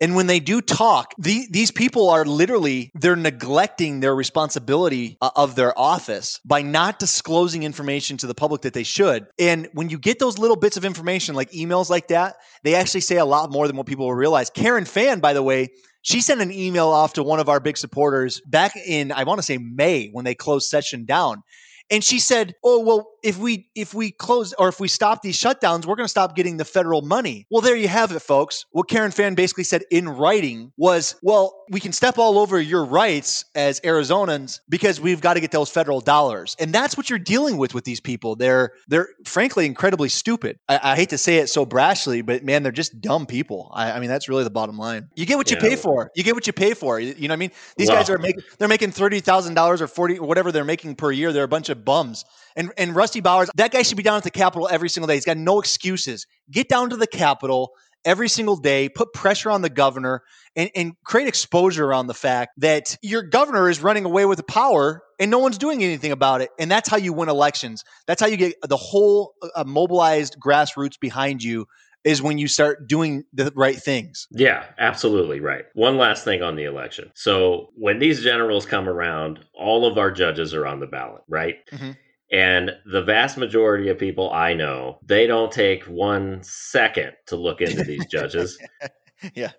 And 0.00 0.16
when 0.16 0.26
they 0.26 0.40
do 0.40 0.60
talk, 0.60 1.14
the, 1.18 1.46
these 1.50 1.70
people 1.70 2.10
are 2.10 2.24
literally 2.24 2.90
they're 2.94 3.14
neglecting 3.14 4.00
their 4.00 4.14
responsibility 4.14 5.16
uh, 5.20 5.30
of 5.36 5.54
their 5.54 5.78
office 5.78 6.40
by 6.44 6.62
not 6.62 6.98
disclosing 6.98 7.62
information 7.62 8.16
to 8.18 8.26
the 8.26 8.34
public 8.34 8.62
that 8.62 8.72
they 8.74 8.82
should. 8.82 9.26
And 9.38 9.68
when 9.74 9.90
you 9.90 9.98
get 9.98 10.18
those 10.18 10.38
little 10.38 10.56
bits 10.56 10.76
of 10.76 10.84
information 10.84 11.34
like 11.34 11.52
emails 11.52 11.88
like 11.90 12.08
that, 12.08 12.36
they 12.64 12.74
actually 12.74 13.02
say 13.02 13.16
a 13.16 13.24
lot 13.24 13.52
more 13.52 13.66
than 13.66 13.76
what 13.76 13.86
people 13.86 14.06
will 14.06 14.14
realize. 14.14 14.50
Karen 14.50 14.84
Fann, 14.84 15.20
by 15.20 15.34
the 15.34 15.42
way, 15.42 15.68
she 16.02 16.20
sent 16.20 16.40
an 16.40 16.50
email 16.50 16.88
off 16.88 17.12
to 17.12 17.22
one 17.22 17.38
of 17.38 17.48
our 17.48 17.60
big 17.60 17.76
supporters 17.76 18.40
back 18.46 18.74
in 18.76 19.12
I 19.12 19.24
want 19.24 19.38
to 19.38 19.44
say 19.44 19.58
May 19.58 20.08
when 20.08 20.24
they 20.24 20.34
closed 20.34 20.68
session 20.68 21.04
down 21.04 21.42
and 21.90 22.02
she 22.02 22.18
said, 22.18 22.54
"Oh 22.64 22.80
well, 22.80 23.11
if 23.22 23.38
we 23.38 23.68
if 23.74 23.94
we 23.94 24.10
close 24.10 24.52
or 24.54 24.68
if 24.68 24.80
we 24.80 24.88
stop 24.88 25.22
these 25.22 25.38
shutdowns, 25.38 25.86
we're 25.86 25.96
going 25.96 26.04
to 26.04 26.08
stop 26.08 26.36
getting 26.36 26.56
the 26.56 26.64
federal 26.64 27.02
money." 27.02 27.46
Well, 27.50 27.60
there 27.60 27.76
you 27.76 27.88
have 27.88 28.12
it, 28.12 28.20
folks. 28.20 28.66
What 28.72 28.88
Karen 28.88 29.10
Fann 29.10 29.34
basically 29.34 29.64
said 29.64 29.84
in 29.90 30.08
writing 30.08 30.72
was, 30.76 31.16
"Well, 31.22 31.64
we 31.70 31.80
can 31.80 31.92
step 31.92 32.18
all 32.18 32.38
over 32.38 32.60
your 32.60 32.84
rights 32.84 33.44
as 33.54 33.80
Arizonans 33.80 34.60
because 34.68 35.00
we've 35.00 35.20
got 35.20 35.34
to 35.34 35.40
get 35.40 35.50
those 35.50 35.70
federal 35.70 36.00
dollars." 36.00 36.56
And 36.58 36.72
that's 36.72 36.96
what 36.96 37.10
you're 37.10 37.18
dealing 37.18 37.56
with 37.56 37.74
with 37.74 37.84
these 37.84 38.00
people. 38.00 38.36
They're 38.36 38.72
they're 38.88 39.08
frankly 39.24 39.66
incredibly 39.66 40.08
stupid. 40.08 40.58
I, 40.68 40.92
I 40.92 40.96
hate 40.96 41.10
to 41.10 41.18
say 41.18 41.38
it 41.38 41.48
so 41.48 41.64
brashly, 41.64 42.24
but 42.24 42.44
man, 42.44 42.62
they're 42.62 42.72
just 42.72 43.00
dumb 43.00 43.26
people. 43.26 43.70
I, 43.74 43.92
I 43.92 44.00
mean, 44.00 44.08
that's 44.08 44.28
really 44.28 44.44
the 44.44 44.50
bottom 44.50 44.76
line. 44.76 45.08
You 45.14 45.26
get 45.26 45.36
what 45.36 45.50
you 45.50 45.56
pay 45.56 45.76
for. 45.76 46.10
You 46.14 46.24
get 46.24 46.34
what 46.34 46.46
you 46.46 46.52
pay 46.52 46.74
for. 46.74 46.98
You, 46.98 47.14
you 47.16 47.28
know 47.28 47.32
what 47.32 47.36
I 47.36 47.36
mean? 47.36 47.50
These 47.76 47.88
guys 47.90 48.10
are 48.10 48.18
making 48.18 48.42
they're 48.58 48.68
making 48.68 48.92
thirty 48.92 49.20
thousand 49.20 49.54
dollars 49.54 49.80
or 49.80 49.86
forty 49.86 50.18
or 50.18 50.26
whatever 50.26 50.52
they're 50.52 50.64
making 50.64 50.96
per 50.96 51.10
year. 51.10 51.32
They're 51.32 51.44
a 51.44 51.48
bunch 51.48 51.68
of 51.68 51.84
bums. 51.84 52.24
And 52.56 52.72
and 52.76 52.94
Rusty 52.94 53.20
Bowers, 53.20 53.50
that 53.56 53.72
guy 53.72 53.82
should 53.82 53.96
be 53.96 54.02
down 54.02 54.16
at 54.16 54.24
the 54.24 54.30
Capitol 54.30 54.68
every 54.70 54.88
single 54.88 55.06
day. 55.06 55.14
He's 55.14 55.24
got 55.24 55.36
no 55.36 55.60
excuses. 55.60 56.26
Get 56.50 56.68
down 56.68 56.90
to 56.90 56.96
the 56.96 57.06
Capitol 57.06 57.72
every 58.04 58.28
single 58.28 58.56
day, 58.56 58.88
put 58.88 59.12
pressure 59.12 59.50
on 59.50 59.62
the 59.62 59.70
governor, 59.70 60.22
and, 60.56 60.70
and 60.74 60.92
create 61.04 61.28
exposure 61.28 61.84
around 61.84 62.08
the 62.08 62.14
fact 62.14 62.52
that 62.58 62.96
your 63.02 63.22
governor 63.22 63.68
is 63.68 63.80
running 63.80 64.04
away 64.04 64.24
with 64.24 64.38
the 64.38 64.44
power 64.44 65.02
and 65.18 65.30
no 65.30 65.38
one's 65.38 65.58
doing 65.58 65.82
anything 65.82 66.12
about 66.12 66.40
it. 66.40 66.50
And 66.58 66.70
that's 66.70 66.88
how 66.88 66.96
you 66.96 67.12
win 67.12 67.28
elections. 67.28 67.84
That's 68.06 68.20
how 68.20 68.26
you 68.26 68.36
get 68.36 68.54
the 68.68 68.76
whole 68.76 69.34
uh, 69.54 69.64
mobilized 69.64 70.36
grassroots 70.44 70.98
behind 70.98 71.42
you 71.42 71.66
is 72.04 72.20
when 72.20 72.36
you 72.36 72.48
start 72.48 72.88
doing 72.88 73.24
the 73.32 73.52
right 73.54 73.76
things. 73.76 74.26
Yeah, 74.32 74.64
absolutely 74.78 75.38
right. 75.38 75.64
One 75.74 75.98
last 75.98 76.24
thing 76.24 76.42
on 76.42 76.56
the 76.56 76.64
election. 76.64 77.12
So 77.14 77.70
when 77.76 78.00
these 78.00 78.22
generals 78.22 78.66
come 78.66 78.88
around, 78.88 79.38
all 79.54 79.86
of 79.86 79.98
our 79.98 80.10
judges 80.10 80.52
are 80.52 80.66
on 80.66 80.80
the 80.80 80.88
ballot, 80.88 81.22
right? 81.28 81.58
Mm-hmm. 81.70 81.92
And 82.32 82.70
the 82.86 83.02
vast 83.02 83.36
majority 83.36 83.88
of 83.90 83.98
people 83.98 84.32
I 84.32 84.54
know, 84.54 84.98
they 85.04 85.26
don't 85.26 85.52
take 85.52 85.84
one 85.84 86.40
second 86.42 87.12
to 87.26 87.36
look 87.36 87.60
into 87.60 87.84
these 87.84 88.06
judges. 88.06 88.58
yeah. 89.34 89.52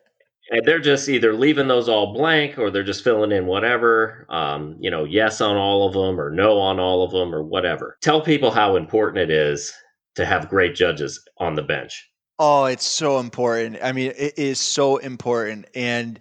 And 0.49 0.65
they're 0.65 0.79
just 0.79 1.07
either 1.07 1.33
leaving 1.33 1.67
those 1.67 1.87
all 1.87 2.13
blank 2.13 2.57
or 2.57 2.69
they're 2.69 2.83
just 2.83 3.03
filling 3.03 3.31
in 3.31 3.45
whatever, 3.45 4.25
um, 4.29 4.75
you 4.79 4.89
know, 4.89 5.03
yes 5.03 5.39
on 5.39 5.55
all 5.55 5.87
of 5.87 5.93
them 5.93 6.19
or 6.19 6.31
no 6.31 6.59
on 6.59 6.79
all 6.79 7.03
of 7.03 7.11
them 7.11 7.33
or 7.33 7.43
whatever. 7.43 7.97
Tell 8.01 8.21
people 8.21 8.51
how 8.51 8.75
important 8.75 9.19
it 9.19 9.31
is 9.31 9.71
to 10.15 10.25
have 10.25 10.49
great 10.49 10.75
judges 10.75 11.23
on 11.37 11.53
the 11.55 11.63
bench. 11.63 12.09
Oh, 12.39 12.65
it's 12.65 12.85
so 12.85 13.19
important. 13.19 13.77
I 13.83 13.91
mean, 13.91 14.13
it 14.17 14.33
is 14.37 14.59
so 14.59 14.97
important. 14.97 15.67
And 15.75 16.19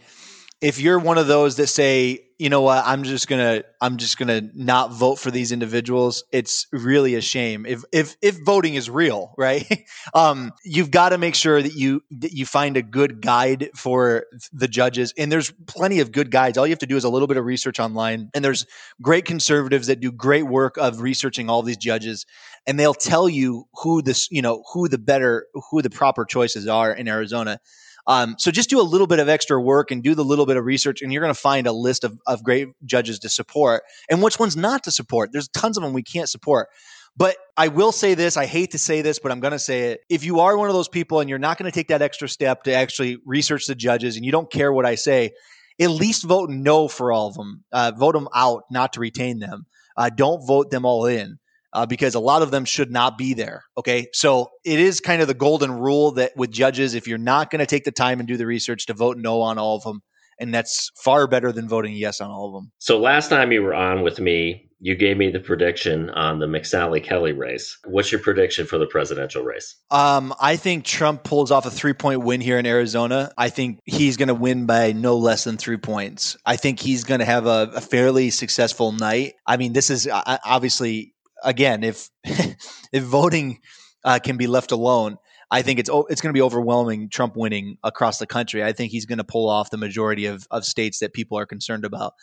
if 0.60 0.78
you're 0.78 0.98
one 0.98 1.18
of 1.18 1.26
those 1.26 1.56
that 1.56 1.66
say, 1.66 2.20
you 2.42 2.50
know 2.50 2.62
what, 2.62 2.82
I'm 2.84 3.04
just 3.04 3.28
gonna, 3.28 3.62
I'm 3.80 3.98
just 3.98 4.18
gonna 4.18 4.42
not 4.52 4.90
vote 4.92 5.20
for 5.20 5.30
these 5.30 5.52
individuals, 5.52 6.24
it's 6.32 6.66
really 6.72 7.14
a 7.14 7.20
shame. 7.20 7.66
If 7.66 7.84
if 7.92 8.16
if 8.20 8.44
voting 8.44 8.74
is 8.74 8.90
real, 8.90 9.32
right? 9.38 9.86
um, 10.12 10.50
you've 10.64 10.90
got 10.90 11.10
to 11.10 11.18
make 11.18 11.36
sure 11.36 11.62
that 11.62 11.74
you 11.74 12.02
that 12.10 12.32
you 12.32 12.44
find 12.44 12.76
a 12.76 12.82
good 12.82 13.20
guide 13.20 13.70
for 13.76 14.26
the 14.52 14.66
judges. 14.66 15.14
And 15.16 15.30
there's 15.30 15.52
plenty 15.66 16.00
of 16.00 16.10
good 16.10 16.32
guides. 16.32 16.58
All 16.58 16.66
you 16.66 16.72
have 16.72 16.80
to 16.80 16.86
do 16.86 16.96
is 16.96 17.04
a 17.04 17.08
little 17.08 17.28
bit 17.28 17.36
of 17.36 17.44
research 17.44 17.78
online. 17.78 18.28
And 18.34 18.44
there's 18.44 18.66
great 19.00 19.24
conservatives 19.24 19.86
that 19.86 20.00
do 20.00 20.10
great 20.10 20.42
work 20.42 20.78
of 20.78 21.00
researching 21.00 21.48
all 21.48 21.62
these 21.62 21.76
judges 21.76 22.26
and 22.66 22.78
they'll 22.78 22.94
tell 22.94 23.28
you 23.28 23.66
who 23.82 24.02
this, 24.02 24.28
you 24.30 24.42
know, 24.42 24.62
who 24.72 24.88
the 24.88 24.98
better, 24.98 25.46
who 25.70 25.82
the 25.82 25.90
proper 25.90 26.24
choices 26.24 26.66
are 26.66 26.92
in 26.92 27.08
Arizona. 27.08 27.60
Um, 28.06 28.34
so 28.38 28.50
just 28.50 28.70
do 28.70 28.80
a 28.80 28.82
little 28.82 29.06
bit 29.06 29.20
of 29.20 29.28
extra 29.28 29.60
work 29.60 29.90
and 29.90 30.02
do 30.02 30.14
the 30.14 30.24
little 30.24 30.46
bit 30.46 30.56
of 30.56 30.64
research, 30.64 31.02
and 31.02 31.12
you're 31.12 31.22
going 31.22 31.34
to 31.34 31.40
find 31.40 31.66
a 31.66 31.72
list 31.72 32.04
of, 32.04 32.18
of 32.26 32.42
great 32.42 32.68
judges 32.84 33.18
to 33.20 33.28
support 33.28 33.82
and 34.10 34.22
which 34.22 34.38
ones 34.38 34.56
not 34.56 34.82
to 34.84 34.90
support. 34.90 35.30
There's 35.32 35.48
tons 35.48 35.76
of 35.76 35.82
them 35.82 35.92
we 35.92 36.02
can't 36.02 36.28
support. 36.28 36.68
But 37.16 37.36
I 37.56 37.68
will 37.68 37.92
say 37.92 38.14
this 38.14 38.36
I 38.36 38.46
hate 38.46 38.70
to 38.70 38.78
say 38.78 39.02
this, 39.02 39.18
but 39.18 39.30
I'm 39.30 39.40
going 39.40 39.52
to 39.52 39.58
say 39.58 39.92
it. 39.92 40.00
If 40.08 40.24
you 40.24 40.40
are 40.40 40.56
one 40.56 40.68
of 40.68 40.74
those 40.74 40.88
people 40.88 41.20
and 41.20 41.28
you're 41.28 41.38
not 41.38 41.58
going 41.58 41.70
to 41.70 41.74
take 41.74 41.88
that 41.88 42.02
extra 42.02 42.28
step 42.28 42.64
to 42.64 42.72
actually 42.72 43.18
research 43.26 43.66
the 43.66 43.74
judges 43.74 44.16
and 44.16 44.24
you 44.24 44.32
don't 44.32 44.50
care 44.50 44.72
what 44.72 44.86
I 44.86 44.94
say, 44.94 45.32
at 45.80 45.90
least 45.90 46.24
vote 46.24 46.48
no 46.50 46.88
for 46.88 47.12
all 47.12 47.28
of 47.28 47.34
them. 47.34 47.64
Uh, 47.70 47.92
vote 47.94 48.14
them 48.14 48.28
out, 48.34 48.64
not 48.70 48.94
to 48.94 49.00
retain 49.00 49.40
them. 49.40 49.66
Uh, 49.96 50.08
don't 50.08 50.46
vote 50.46 50.70
them 50.70 50.86
all 50.86 51.04
in 51.04 51.38
uh, 51.72 51.86
because 51.86 52.14
a 52.14 52.20
lot 52.20 52.42
of 52.42 52.50
them 52.50 52.64
should 52.64 52.90
not 52.90 53.16
be 53.16 53.34
there. 53.34 53.64
Okay. 53.76 54.08
So 54.12 54.50
it 54.64 54.78
is 54.78 55.00
kind 55.00 55.22
of 55.22 55.28
the 55.28 55.34
golden 55.34 55.72
rule 55.72 56.12
that 56.12 56.32
with 56.36 56.50
judges, 56.50 56.94
if 56.94 57.06
you're 57.06 57.18
not 57.18 57.50
going 57.50 57.60
to 57.60 57.66
take 57.66 57.84
the 57.84 57.92
time 57.92 58.20
and 58.20 58.28
do 58.28 58.36
the 58.36 58.46
research 58.46 58.86
to 58.86 58.94
vote 58.94 59.16
no 59.16 59.40
on 59.40 59.58
all 59.58 59.76
of 59.76 59.82
them, 59.82 60.02
and 60.38 60.52
that's 60.52 60.90
far 60.96 61.26
better 61.26 61.52
than 61.52 61.68
voting 61.68 61.94
yes 61.94 62.20
on 62.20 62.30
all 62.30 62.48
of 62.48 62.54
them. 62.54 62.72
So 62.78 62.98
last 62.98 63.28
time 63.28 63.52
you 63.52 63.62
were 63.62 63.74
on 63.74 64.02
with 64.02 64.18
me, 64.18 64.68
you 64.84 64.96
gave 64.96 65.16
me 65.16 65.30
the 65.30 65.38
prediction 65.38 66.10
on 66.10 66.40
the 66.40 66.46
McSally 66.46 67.02
Kelly 67.02 67.30
race. 67.30 67.78
What's 67.84 68.10
your 68.10 68.20
prediction 68.20 68.66
for 68.66 68.78
the 68.78 68.86
presidential 68.86 69.44
race? 69.44 69.76
Um, 69.92 70.34
I 70.40 70.56
think 70.56 70.84
Trump 70.84 71.22
pulls 71.22 71.52
off 71.52 71.64
a 71.66 71.70
three 71.70 71.92
point 71.92 72.22
win 72.22 72.40
here 72.40 72.58
in 72.58 72.66
Arizona. 72.66 73.30
I 73.38 73.48
think 73.48 73.78
he's 73.84 74.16
going 74.16 74.26
to 74.26 74.34
win 74.34 74.66
by 74.66 74.90
no 74.90 75.16
less 75.16 75.44
than 75.44 75.56
three 75.56 75.76
points. 75.76 76.36
I 76.44 76.56
think 76.56 76.80
he's 76.80 77.04
going 77.04 77.20
to 77.20 77.24
have 77.24 77.46
a, 77.46 77.70
a, 77.76 77.80
fairly 77.80 78.30
successful 78.30 78.90
night. 78.90 79.34
I 79.46 79.56
mean, 79.56 79.72
this 79.72 79.88
is 79.88 80.08
uh, 80.08 80.38
obviously 80.44 81.14
again, 81.44 81.84
if 81.84 82.10
if 82.24 83.02
voting 83.02 83.60
uh, 84.04 84.18
can 84.18 84.36
be 84.36 84.46
left 84.46 84.72
alone, 84.72 85.18
I 85.50 85.62
think 85.62 85.78
it's 85.78 85.90
it's 86.08 86.20
going 86.20 86.32
to 86.32 86.36
be 86.36 86.42
overwhelming 86.42 87.10
Trump 87.10 87.36
winning 87.36 87.76
across 87.84 88.18
the 88.18 88.26
country. 88.26 88.64
I 88.64 88.72
think 88.72 88.90
he's 88.90 89.06
going 89.06 89.18
to 89.18 89.24
pull 89.24 89.48
off 89.48 89.70
the 89.70 89.76
majority 89.76 90.26
of, 90.26 90.46
of 90.50 90.64
states 90.64 91.00
that 91.00 91.12
people 91.12 91.38
are 91.38 91.46
concerned 91.46 91.84
about. 91.84 92.14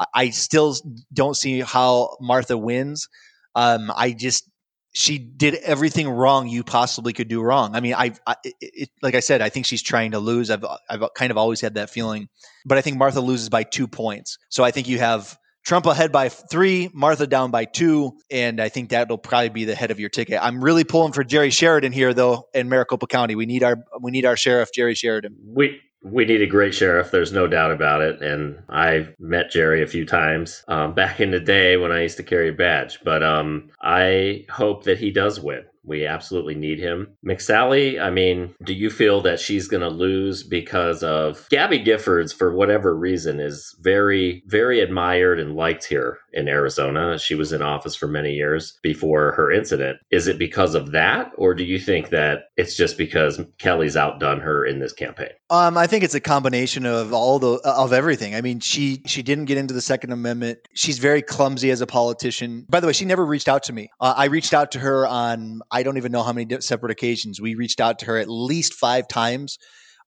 I, 0.00 0.06
I 0.14 0.30
still 0.30 0.74
don't 1.12 1.36
see 1.36 1.60
how 1.60 2.16
Martha 2.20 2.56
wins. 2.56 3.08
Um, 3.54 3.92
I 3.94 4.12
just 4.12 4.48
she 4.94 5.18
did 5.18 5.54
everything 5.56 6.08
wrong 6.08 6.48
you 6.48 6.64
possibly 6.64 7.12
could 7.12 7.28
do 7.28 7.42
wrong. 7.42 7.76
I 7.76 7.80
mean, 7.80 7.94
I, 7.94 8.14
I 8.26 8.36
it, 8.42 8.88
like 9.02 9.14
I 9.14 9.20
said, 9.20 9.42
I 9.42 9.50
think 9.50 9.66
she's 9.66 9.82
trying 9.82 10.12
to 10.12 10.18
lose. 10.18 10.50
I've 10.50 10.64
I've 10.88 11.02
kind 11.14 11.30
of 11.30 11.36
always 11.36 11.60
had 11.60 11.74
that 11.74 11.90
feeling, 11.90 12.28
but 12.64 12.78
I 12.78 12.80
think 12.80 12.96
Martha 12.96 13.20
loses 13.20 13.50
by 13.50 13.64
two 13.64 13.86
points. 13.86 14.38
So 14.48 14.64
I 14.64 14.70
think 14.70 14.88
you 14.88 14.98
have 14.98 15.36
Trump 15.64 15.86
ahead 15.86 16.12
by 16.12 16.28
three, 16.28 16.88
Martha 16.94 17.26
down 17.26 17.50
by 17.50 17.66
two, 17.66 18.12
and 18.30 18.60
I 18.60 18.68
think 18.68 18.90
that'll 18.90 19.18
probably 19.18 19.50
be 19.50 19.64
the 19.64 19.74
head 19.74 19.90
of 19.90 20.00
your 20.00 20.08
ticket. 20.08 20.38
I'm 20.42 20.62
really 20.64 20.84
pulling 20.84 21.12
for 21.12 21.24
Jerry 21.24 21.50
Sheridan 21.50 21.92
here, 21.92 22.14
though, 22.14 22.48
in 22.54 22.68
Maricopa 22.68 23.06
County. 23.06 23.34
We 23.34 23.46
need 23.46 23.62
our 23.62 23.76
we 24.00 24.10
need 24.10 24.24
our 24.24 24.36
sheriff, 24.36 24.70
Jerry 24.72 24.94
Sheridan. 24.94 25.36
We 25.44 25.80
we 26.02 26.24
need 26.24 26.42
a 26.42 26.46
great 26.46 26.74
sheriff. 26.74 27.10
There's 27.10 27.32
no 27.32 27.46
doubt 27.46 27.72
about 27.72 28.00
it. 28.00 28.22
And 28.22 28.62
I've 28.68 29.14
met 29.18 29.50
Jerry 29.50 29.82
a 29.82 29.86
few 29.86 30.06
times 30.06 30.64
um, 30.68 30.94
back 30.94 31.20
in 31.20 31.30
the 31.30 31.40
day 31.40 31.76
when 31.76 31.92
I 31.92 32.02
used 32.02 32.16
to 32.18 32.22
carry 32.22 32.48
a 32.48 32.52
badge. 32.52 33.00
But 33.04 33.22
um, 33.22 33.70
I 33.82 34.46
hope 34.50 34.84
that 34.84 34.98
he 34.98 35.10
does 35.10 35.40
win. 35.40 35.64
We 35.88 36.06
absolutely 36.06 36.54
need 36.54 36.78
him. 36.78 37.16
McSally, 37.26 38.00
I 38.00 38.10
mean, 38.10 38.54
do 38.64 38.72
you 38.72 38.90
feel 38.90 39.20
that 39.22 39.40
she's 39.40 39.68
going 39.68 39.80
to 39.80 39.88
lose 39.88 40.42
because 40.42 41.02
of 41.02 41.48
Gabby 41.50 41.80
Giffords, 41.82 42.34
for 42.34 42.54
whatever 42.54 42.94
reason, 42.94 43.40
is 43.40 43.74
very, 43.80 44.42
very 44.46 44.80
admired 44.80 45.40
and 45.40 45.56
liked 45.56 45.84
here 45.84 46.18
in 46.32 46.48
Arizona? 46.48 47.18
She 47.18 47.34
was 47.34 47.52
in 47.52 47.62
office 47.62 47.96
for 47.96 48.06
many 48.06 48.34
years 48.34 48.78
before 48.82 49.32
her 49.32 49.50
incident. 49.50 49.98
Is 50.10 50.28
it 50.28 50.38
because 50.38 50.74
of 50.74 50.92
that, 50.92 51.32
or 51.36 51.54
do 51.54 51.64
you 51.64 51.78
think 51.78 52.10
that 52.10 52.50
it's 52.56 52.76
just 52.76 52.98
because 52.98 53.40
Kelly's 53.58 53.96
outdone 53.96 54.40
her 54.40 54.64
in 54.64 54.78
this 54.78 54.92
campaign? 54.92 55.30
Um, 55.50 55.78
I 55.78 55.86
think 55.86 56.04
it's 56.04 56.14
a 56.14 56.20
combination 56.20 56.84
of 56.84 57.12
all 57.12 57.38
the 57.38 57.54
of 57.64 57.92
everything. 57.92 58.34
I 58.34 58.42
mean, 58.42 58.60
she 58.60 59.02
she 59.06 59.22
didn't 59.22 59.46
get 59.46 59.56
into 59.56 59.72
the 59.72 59.80
Second 59.80 60.12
Amendment. 60.12 60.58
She's 60.74 60.98
very 60.98 61.22
clumsy 61.22 61.70
as 61.70 61.80
a 61.80 61.86
politician. 61.86 62.66
By 62.68 62.80
the 62.80 62.86
way, 62.86 62.92
she 62.92 63.06
never 63.06 63.24
reached 63.24 63.48
out 63.48 63.62
to 63.64 63.72
me. 63.72 63.90
Uh, 64.00 64.14
I 64.16 64.26
reached 64.26 64.52
out 64.52 64.72
to 64.72 64.78
her 64.78 65.06
on 65.06 65.62
I 65.78 65.84
don't 65.84 65.96
even 65.96 66.10
know 66.10 66.24
how 66.24 66.32
many 66.32 66.60
separate 66.60 66.90
occasions. 66.90 67.40
We 67.40 67.54
reached 67.54 67.80
out 67.80 68.00
to 68.00 68.06
her 68.06 68.18
at 68.18 68.28
least 68.28 68.74
five 68.74 69.06
times. 69.06 69.58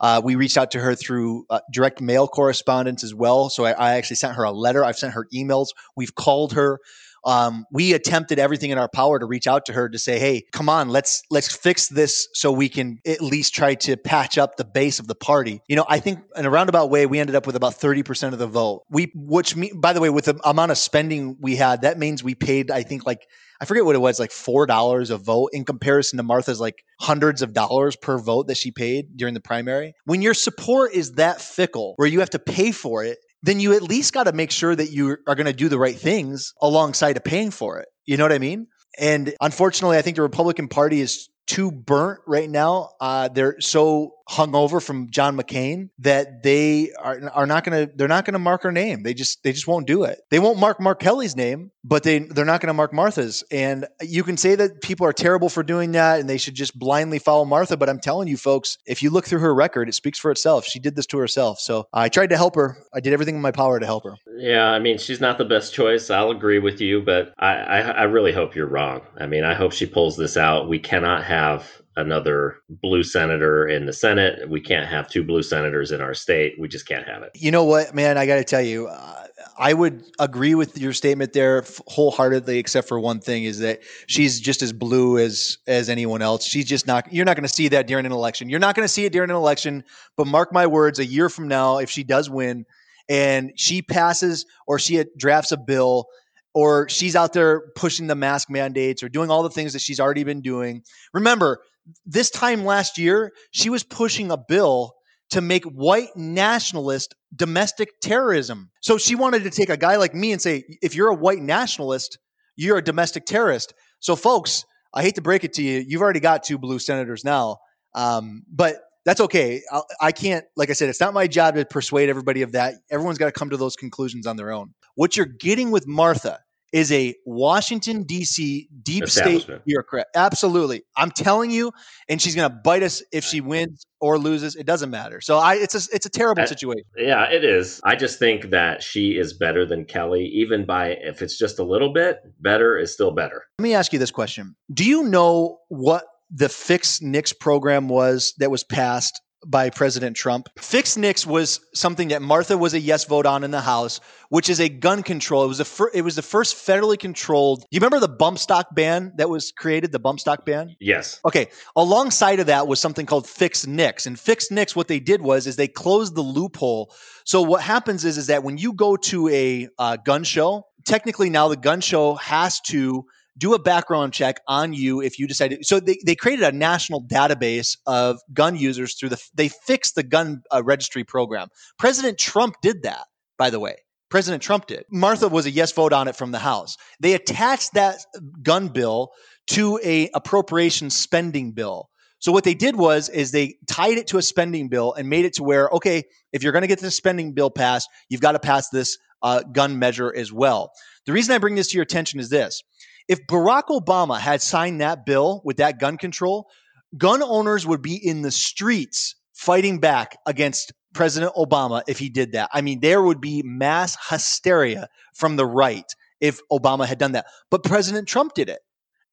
Uh, 0.01 0.21
we 0.21 0.35
reached 0.35 0.57
out 0.57 0.71
to 0.71 0.81
her 0.81 0.95
through 0.95 1.45
uh, 1.49 1.61
direct 1.71 2.01
mail 2.01 2.27
correspondence 2.27 3.05
as 3.05 3.15
well. 3.15 3.49
So 3.49 3.63
I, 3.63 3.71
I, 3.71 3.93
actually 3.93 4.17
sent 4.17 4.35
her 4.35 4.43
a 4.43 4.51
letter. 4.51 4.83
I've 4.83 4.97
sent 4.97 5.13
her 5.13 5.27
emails. 5.33 5.67
We've 5.95 6.13
called 6.13 6.53
her. 6.53 6.79
Um, 7.25 7.65
we 7.71 7.93
attempted 7.93 8.39
everything 8.39 8.71
in 8.71 8.77
our 8.77 8.89
power 8.89 9.19
to 9.19 9.25
reach 9.25 9.47
out 9.47 9.65
to 9.65 9.73
her 9.73 9.89
to 9.89 9.99
say, 9.99 10.19
"Hey, 10.19 10.43
come 10.51 10.69
on, 10.69 10.89
let's 10.89 11.23
let's 11.29 11.55
fix 11.55 11.87
this 11.87 12.27
so 12.33 12.51
we 12.51 12.69
can 12.69 12.99
at 13.05 13.21
least 13.21 13.53
try 13.53 13.75
to 13.75 13.97
patch 13.97 14.37
up 14.37 14.57
the 14.57 14.65
base 14.65 14.99
of 14.99 15.07
the 15.07 15.15
party." 15.15 15.61
You 15.67 15.75
know, 15.75 15.85
I 15.87 15.99
think 15.99 16.19
in 16.35 16.45
a 16.45 16.49
roundabout 16.49 16.89
way, 16.89 17.05
we 17.05 17.19
ended 17.19 17.35
up 17.35 17.45
with 17.45 17.55
about 17.55 17.75
thirty 17.75 18.03
percent 18.03 18.33
of 18.33 18.39
the 18.39 18.47
vote. 18.47 18.83
We, 18.89 19.11
which 19.15 19.55
by 19.75 19.93
the 19.93 20.01
way, 20.01 20.09
with 20.09 20.25
the 20.25 20.39
amount 20.43 20.71
of 20.71 20.77
spending 20.77 21.37
we 21.39 21.55
had, 21.55 21.81
that 21.81 21.97
means 21.97 22.23
we 22.23 22.35
paid, 22.35 22.71
I 22.71 22.83
think, 22.83 23.05
like 23.05 23.27
I 23.61 23.65
forget 23.65 23.85
what 23.85 23.95
it 23.95 23.99
was, 23.99 24.19
like 24.19 24.31
four 24.31 24.65
dollars 24.65 25.11
a 25.11 25.17
vote 25.17 25.51
in 25.53 25.65
comparison 25.65 26.17
to 26.17 26.23
Martha's 26.23 26.59
like 26.59 26.83
hundreds 26.99 27.43
of 27.43 27.53
dollars 27.53 27.95
per 27.95 28.17
vote 28.17 28.47
that 28.47 28.57
she 28.57 28.71
paid 28.71 29.15
during 29.15 29.35
the 29.35 29.39
primary. 29.39 29.93
When 30.05 30.23
your 30.23 30.33
support 30.33 30.93
is 30.93 31.13
that 31.13 31.39
fickle, 31.39 31.93
where 31.97 32.07
you 32.07 32.21
have 32.21 32.31
to 32.31 32.39
pay 32.39 32.71
for 32.71 33.03
it, 33.03 33.19
then 33.43 33.59
you 33.59 33.73
at 33.73 33.81
least 33.81 34.13
got 34.13 34.23
to 34.25 34.33
make 34.33 34.51
sure 34.51 34.75
that 34.75 34.91
you 34.91 35.17
are 35.27 35.35
going 35.35 35.45
to 35.45 35.53
do 35.53 35.69
the 35.69 35.79
right 35.79 35.97
things 35.97 36.53
alongside 36.61 37.17
of 37.17 37.23
paying 37.23 37.51
for 37.51 37.79
it. 37.79 37.87
You 38.05 38.17
know 38.17 38.23
what 38.23 38.33
I 38.33 38.39
mean? 38.39 38.67
And 38.99 39.33
unfortunately, 39.41 39.97
I 39.97 40.01
think 40.01 40.15
the 40.15 40.21
Republican 40.21 40.67
Party 40.67 41.01
is 41.01 41.29
too 41.47 41.71
burnt 41.71 42.19
right 42.27 42.49
now. 42.49 42.91
Uh, 42.99 43.29
they're 43.29 43.59
so 43.59 44.13
hungover 44.31 44.81
from 44.81 45.09
John 45.11 45.37
McCain 45.37 45.89
that 45.99 46.43
they 46.43 46.91
are, 46.99 47.19
are 47.33 47.45
not 47.45 47.63
going 47.63 47.87
to 47.87 47.93
they're 47.95 48.07
not 48.07 48.25
going 48.25 48.33
to 48.33 48.39
mark 48.39 48.63
her 48.63 48.71
name. 48.71 49.03
They 49.03 49.13
just 49.13 49.43
they 49.43 49.51
just 49.51 49.67
won't 49.67 49.87
do 49.87 50.03
it. 50.03 50.19
They 50.29 50.39
won't 50.39 50.57
mark 50.57 50.79
Mark 50.79 50.99
Kelly's 50.99 51.35
name, 51.35 51.71
but 51.83 52.03
they 52.03 52.19
they're 52.19 52.45
not 52.45 52.61
going 52.61 52.67
to 52.67 52.73
mark 52.73 52.93
Martha's. 52.93 53.43
And 53.51 53.87
you 54.01 54.23
can 54.23 54.37
say 54.37 54.55
that 54.55 54.81
people 54.81 55.05
are 55.05 55.13
terrible 55.13 55.49
for 55.49 55.63
doing 55.63 55.91
that 55.93 56.19
and 56.19 56.29
they 56.29 56.37
should 56.37 56.55
just 56.55 56.77
blindly 56.77 57.19
follow 57.19 57.45
Martha, 57.45 57.75
but 57.75 57.89
I'm 57.89 57.99
telling 57.99 58.27
you 58.27 58.37
folks, 58.37 58.77
if 58.85 59.03
you 59.03 59.09
look 59.09 59.25
through 59.25 59.39
her 59.39 59.53
record, 59.53 59.89
it 59.89 59.93
speaks 59.93 60.17
for 60.17 60.31
itself. 60.31 60.65
She 60.65 60.79
did 60.79 60.95
this 60.95 61.05
to 61.07 61.17
herself. 61.17 61.59
So 61.59 61.87
I 61.93 62.09
tried 62.09 62.29
to 62.29 62.37
help 62.37 62.55
her. 62.55 62.77
I 62.93 63.01
did 63.01 63.13
everything 63.13 63.35
in 63.35 63.41
my 63.41 63.51
power 63.51 63.79
to 63.79 63.85
help 63.85 64.05
her. 64.05 64.15
Yeah, 64.37 64.71
I 64.71 64.79
mean, 64.79 64.97
she's 64.97 65.21
not 65.21 65.37
the 65.37 65.45
best 65.45 65.73
choice. 65.73 66.09
I'll 66.09 66.31
agree 66.31 66.59
with 66.59 66.79
you, 66.79 67.01
but 67.01 67.33
I 67.37 67.51
I, 67.51 67.79
I 67.79 68.03
really 68.03 68.31
hope 68.31 68.55
you're 68.55 68.67
wrong. 68.67 69.01
I 69.19 69.27
mean, 69.27 69.43
I 69.43 69.53
hope 69.53 69.73
she 69.73 69.85
pulls 69.85 70.15
this 70.15 70.37
out. 70.37 70.69
We 70.69 70.79
cannot 70.79 71.23
have 71.25 71.80
another 71.95 72.57
blue 72.69 73.03
senator 73.03 73.67
in 73.67 73.85
the 73.85 73.93
Senate. 73.93 74.49
We 74.49 74.61
can't 74.61 74.87
have 74.87 75.09
two 75.09 75.23
blue 75.23 75.43
senators 75.43 75.91
in 75.91 76.01
our 76.01 76.13
state. 76.13 76.55
We 76.59 76.67
just 76.67 76.87
can't 76.87 77.07
have 77.07 77.23
it. 77.23 77.31
You 77.35 77.51
know 77.51 77.63
what, 77.63 77.93
man? 77.93 78.17
I 78.17 78.25
got 78.25 78.35
to 78.35 78.43
tell 78.43 78.61
you, 78.61 78.87
uh, 78.87 79.27
I 79.57 79.73
would 79.73 80.03
agree 80.19 80.55
with 80.55 80.77
your 80.77 80.93
statement 80.93 81.33
there 81.33 81.63
wholeheartedly, 81.87 82.57
except 82.57 82.87
for 82.87 82.99
one 82.99 83.19
thing: 83.19 83.43
is 83.43 83.59
that 83.59 83.81
she's 84.07 84.39
just 84.39 84.61
as 84.61 84.73
blue 84.73 85.17
as 85.17 85.57
as 85.67 85.89
anyone 85.89 86.21
else. 86.21 86.45
She's 86.45 86.65
just 86.65 86.87
not. 86.87 87.11
You're 87.11 87.25
not 87.25 87.35
going 87.35 87.47
to 87.47 87.53
see 87.53 87.67
that 87.69 87.87
during 87.87 88.05
an 88.05 88.11
election. 88.11 88.49
You're 88.49 88.59
not 88.59 88.75
going 88.75 88.85
to 88.85 88.93
see 88.93 89.05
it 89.05 89.13
during 89.13 89.29
an 89.29 89.35
election. 89.35 89.83
But 90.17 90.27
mark 90.27 90.53
my 90.53 90.67
words: 90.67 90.99
a 90.99 91.05
year 91.05 91.29
from 91.29 91.47
now, 91.47 91.77
if 91.79 91.89
she 91.89 92.03
does 92.03 92.29
win 92.29 92.65
and 93.09 93.51
she 93.57 93.81
passes 93.81 94.45
or 94.67 94.79
she 94.79 95.03
drafts 95.17 95.51
a 95.51 95.57
bill 95.57 96.07
or 96.53 96.87
she's 96.89 97.15
out 97.15 97.33
there 97.33 97.61
pushing 97.75 98.07
the 98.07 98.15
mask 98.15 98.49
mandates 98.49 99.03
or 99.03 99.09
doing 99.09 99.29
all 99.29 99.43
the 99.43 99.49
things 99.49 99.73
that 99.73 99.81
she's 99.81 99.99
already 99.99 100.23
been 100.23 100.41
doing. 100.41 100.83
Remember, 101.13 101.61
this 102.05 102.29
time 102.29 102.65
last 102.65 102.97
year, 102.97 103.31
she 103.51 103.69
was 103.69 103.83
pushing 103.83 104.31
a 104.31 104.37
bill 104.37 104.93
to 105.31 105.41
make 105.41 105.63
white 105.65 106.09
nationalist 106.15 107.15
domestic 107.35 107.89
terrorism. 108.01 108.69
So 108.81 108.97
she 108.97 109.15
wanted 109.15 109.43
to 109.43 109.49
take 109.49 109.69
a 109.69 109.77
guy 109.77 109.95
like 109.95 110.13
me 110.13 110.31
and 110.31 110.41
say, 110.41 110.63
if 110.81 110.93
you're 110.93 111.07
a 111.07 111.15
white 111.15 111.39
nationalist, 111.39 112.17
you're 112.57 112.77
a 112.77 112.83
domestic 112.83 113.25
terrorist. 113.25 113.73
So, 113.99 114.15
folks, 114.15 114.65
I 114.93 115.01
hate 115.01 115.15
to 115.15 115.21
break 115.21 115.43
it 115.43 115.53
to 115.53 115.63
you, 115.63 115.83
you've 115.87 116.01
already 116.01 116.19
got 116.19 116.43
two 116.43 116.57
blue 116.57 116.79
senators 116.79 117.23
now. 117.23 117.57
Um, 117.95 118.43
but 118.51 118.75
that's 119.05 119.21
okay. 119.21 119.61
I, 119.71 119.81
I 120.01 120.11
can't, 120.11 120.45
like 120.55 120.69
I 120.69 120.73
said, 120.73 120.89
it's 120.89 120.99
not 120.99 121.13
my 121.13 121.27
job 121.27 121.55
to 121.55 121.65
persuade 121.65 122.09
everybody 122.09 122.41
of 122.41 122.51
that. 122.51 122.75
Everyone's 122.89 123.17
got 123.17 123.25
to 123.25 123.31
come 123.31 123.49
to 123.49 123.57
those 123.57 123.75
conclusions 123.75 124.27
on 124.27 124.35
their 124.35 124.51
own. 124.51 124.73
What 124.95 125.15
you're 125.15 125.25
getting 125.25 125.71
with 125.71 125.87
Martha 125.87 126.39
is 126.71 126.91
a 126.91 127.15
Washington 127.25 128.03
D.C. 128.03 128.69
deep 128.81 129.09
state 129.09 129.47
bureaucrat. 129.65 130.07
Absolutely, 130.15 130.83
I'm 130.95 131.11
telling 131.11 131.51
you, 131.51 131.71
and 132.07 132.21
she's 132.21 132.35
going 132.35 132.49
to 132.49 132.55
bite 132.63 132.83
us 132.83 133.03
if 133.11 133.23
she 133.23 133.41
wins 133.41 133.85
or 133.99 134.17
loses. 134.17 134.55
It 134.55 134.65
doesn't 134.65 134.89
matter. 134.89 135.21
So 135.21 135.37
I, 135.37 135.55
it's 135.55 135.75
a 135.75 135.95
it's 135.95 136.05
a 136.05 136.09
terrible 136.09 136.45
situation. 136.47 136.85
Yeah, 136.97 137.29
it 137.29 137.43
is. 137.43 137.81
I 137.83 137.95
just 137.95 138.19
think 138.19 138.49
that 138.51 138.83
she 138.83 139.17
is 139.17 139.33
better 139.33 139.65
than 139.65 139.85
Kelly, 139.85 140.25
even 140.33 140.65
by 140.65 140.89
if 140.89 141.21
it's 141.21 141.37
just 141.37 141.59
a 141.59 141.63
little 141.63 141.93
bit 141.93 142.19
better 142.39 142.77
is 142.77 142.93
still 142.93 143.11
better. 143.11 143.43
Let 143.59 143.63
me 143.63 143.73
ask 143.73 143.93
you 143.93 143.99
this 143.99 144.11
question: 144.11 144.55
Do 144.73 144.85
you 144.85 145.03
know 145.03 145.59
what 145.69 146.05
the 146.29 146.49
Fix 146.49 147.01
NICS 147.01 147.33
program 147.33 147.89
was 147.89 148.33
that 148.37 148.49
was 148.49 148.63
passed 148.63 149.21
by 149.45 149.69
President 149.69 150.15
Trump. 150.15 150.49
Fix 150.57 150.97
NICS 150.97 151.25
was 151.25 151.59
something 151.73 152.09
that 152.09 152.21
Martha 152.21 152.57
was 152.57 152.73
a 152.73 152.79
yes 152.79 153.05
vote 153.05 153.25
on 153.25 153.43
in 153.43 153.51
the 153.51 153.61
House, 153.61 153.99
which 154.29 154.49
is 154.49 154.59
a 154.59 154.69
gun 154.69 155.03
control. 155.03 155.43
It 155.43 155.47
was 155.47 155.57
the 155.57 155.65
fir- 155.65 155.91
it 155.93 156.03
was 156.03 156.15
the 156.15 156.21
first 156.21 156.55
federally 156.55 156.97
controlled. 156.97 157.65
You 157.71 157.79
remember 157.79 157.99
the 157.99 158.07
bump 158.07 158.39
stock 158.39 158.73
ban 158.75 159.13
that 159.17 159.29
was 159.29 159.51
created, 159.51 159.91
the 159.91 159.99
bump 159.99 160.19
stock 160.19 160.45
ban? 160.45 160.75
Yes. 160.79 161.19
Okay. 161.25 161.47
Alongside 161.75 162.39
of 162.39 162.47
that 162.47 162.67
was 162.67 162.79
something 162.79 163.05
called 163.05 163.27
Fix 163.27 163.65
NICS. 163.65 164.07
And 164.07 164.19
Fix 164.19 164.51
NICS, 164.51 164.75
what 164.75 164.87
they 164.87 164.99
did 164.99 165.21
was 165.21 165.47
is 165.47 165.55
they 165.55 165.67
closed 165.67 166.15
the 166.15 166.21
loophole. 166.21 166.93
So 167.23 167.41
what 167.41 167.61
happens 167.61 168.05
is 168.05 168.17
is 168.17 168.27
that 168.27 168.43
when 168.43 168.57
you 168.57 168.73
go 168.73 168.95
to 168.95 169.29
a 169.29 169.69
uh, 169.77 169.97
gun 169.97 170.23
show, 170.23 170.67
technically 170.85 171.29
now 171.29 171.47
the 171.47 171.57
gun 171.57 171.81
show 171.81 172.15
has 172.15 172.59
to 172.61 173.05
do 173.41 173.55
a 173.55 173.59
background 173.59 174.13
check 174.13 174.39
on 174.47 174.71
you 174.71 175.01
if 175.01 175.17
you 175.19 175.27
decide 175.27 175.49
to. 175.49 175.63
So 175.63 175.79
they, 175.79 175.97
they 176.05 176.15
created 176.15 176.45
a 176.45 176.51
national 176.51 177.03
database 177.03 177.75
of 177.87 178.19
gun 178.31 178.55
users 178.55 178.95
through 178.95 179.09
the, 179.09 179.21
they 179.33 179.49
fixed 179.49 179.95
the 179.95 180.03
gun 180.03 180.43
uh, 180.53 180.61
registry 180.63 181.03
program. 181.03 181.49
President 181.77 182.19
Trump 182.19 182.55
did 182.61 182.83
that, 182.83 183.07
by 183.37 183.49
the 183.49 183.59
way. 183.59 183.75
President 184.09 184.43
Trump 184.43 184.67
did. 184.67 184.83
Martha 184.91 185.27
was 185.27 185.45
a 185.45 185.51
yes 185.51 185.71
vote 185.71 185.91
on 185.91 186.07
it 186.07 186.15
from 186.15 186.31
the 186.31 186.39
House. 186.39 186.77
They 186.99 187.13
attached 187.13 187.73
that 187.73 188.05
gun 188.43 188.67
bill 188.67 189.09
to 189.47 189.79
a 189.83 190.09
appropriation 190.13 190.89
spending 190.89 191.53
bill. 191.53 191.89
So 192.19 192.31
what 192.31 192.43
they 192.43 192.53
did 192.53 192.75
was 192.75 193.09
is 193.09 193.31
they 193.31 193.55
tied 193.67 193.97
it 193.97 194.07
to 194.07 194.19
a 194.19 194.21
spending 194.21 194.69
bill 194.69 194.93
and 194.93 195.09
made 195.09 195.25
it 195.25 195.33
to 195.33 195.43
where 195.43 195.69
okay, 195.69 196.03
if 196.31 196.43
you're 196.43 196.51
going 196.51 196.61
to 196.61 196.67
get 196.67 196.79
this 196.79 196.95
spending 196.95 197.33
bill 197.33 197.49
passed, 197.49 197.89
you've 198.09 198.21
got 198.21 198.33
to 198.33 198.39
pass 198.39 198.69
this 198.69 198.97
uh, 199.23 199.41
gun 199.43 199.79
measure 199.79 200.13
as 200.15 200.31
well. 200.31 200.71
The 201.05 201.13
reason 201.13 201.33
I 201.33 201.39
bring 201.39 201.55
this 201.55 201.69
to 201.69 201.77
your 201.77 201.83
attention 201.83 202.19
is 202.19 202.29
this: 202.29 202.61
if 203.07 203.25
Barack 203.27 203.67
Obama 203.69 204.19
had 204.19 204.41
signed 204.41 204.81
that 204.81 205.05
bill 205.05 205.41
with 205.43 205.57
that 205.57 205.79
gun 205.79 205.97
control, 205.97 206.49
gun 206.97 207.21
owners 207.23 207.65
would 207.65 207.81
be 207.81 207.95
in 207.95 208.21
the 208.21 208.31
streets 208.31 209.15
fighting 209.33 209.79
back 209.79 210.17
against 210.25 210.73
President 210.93 211.33
Obama 211.35 211.83
if 211.87 211.99
he 211.99 212.09
did 212.09 212.33
that. 212.33 212.49
I 212.53 212.61
mean, 212.61 212.79
there 212.81 213.01
would 213.01 213.21
be 213.21 213.41
mass 213.43 213.97
hysteria 214.09 214.87
from 215.13 215.35
the 215.35 215.45
right 215.45 215.91
if 216.19 216.39
Obama 216.51 216.85
had 216.85 216.97
done 216.97 217.13
that. 217.13 217.25
But 217.49 217.63
President 217.63 218.07
Trump 218.07 218.33
did 218.33 218.49
it. 218.49 218.59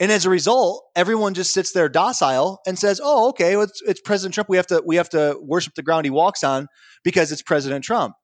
And 0.01 0.13
as 0.13 0.27
a 0.27 0.31
result, 0.31 0.85
everyone 0.95 1.35
just 1.35 1.53
sits 1.53 1.73
there 1.73 1.89
docile 1.89 2.61
and 2.67 2.79
says, 2.79 3.01
"Oh, 3.03 3.31
okay, 3.31 3.57
well, 3.57 3.65
it's, 3.65 3.83
it's 3.83 4.01
President 4.01 4.35
Trump. 4.35 4.49
We 4.49 4.57
have 4.57 4.69
to 4.69 4.81
we 4.87 4.95
have 4.97 5.09
to 5.11 5.37
worship 5.43 5.75
the 5.75 5.83
ground 5.83 6.07
he 6.07 6.11
walks 6.11 6.45
on 6.45 6.69
because 7.03 7.33
it's 7.33 7.43
President 7.43 7.85
Trump." 7.85 8.15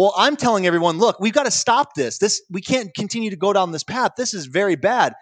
Well, 0.00 0.14
I'm 0.16 0.36
telling 0.36 0.66
everyone, 0.66 0.96
look, 0.96 1.20
we've 1.20 1.34
got 1.34 1.42
to 1.42 1.50
stop 1.50 1.92
this. 1.94 2.16
This 2.16 2.40
we 2.48 2.62
can't 2.62 2.94
continue 2.94 3.28
to 3.28 3.36
go 3.36 3.52
down 3.52 3.70
this 3.70 3.84
path. 3.84 4.12
This 4.16 4.32
is 4.32 4.46
very 4.46 4.74
bad. 4.74 5.12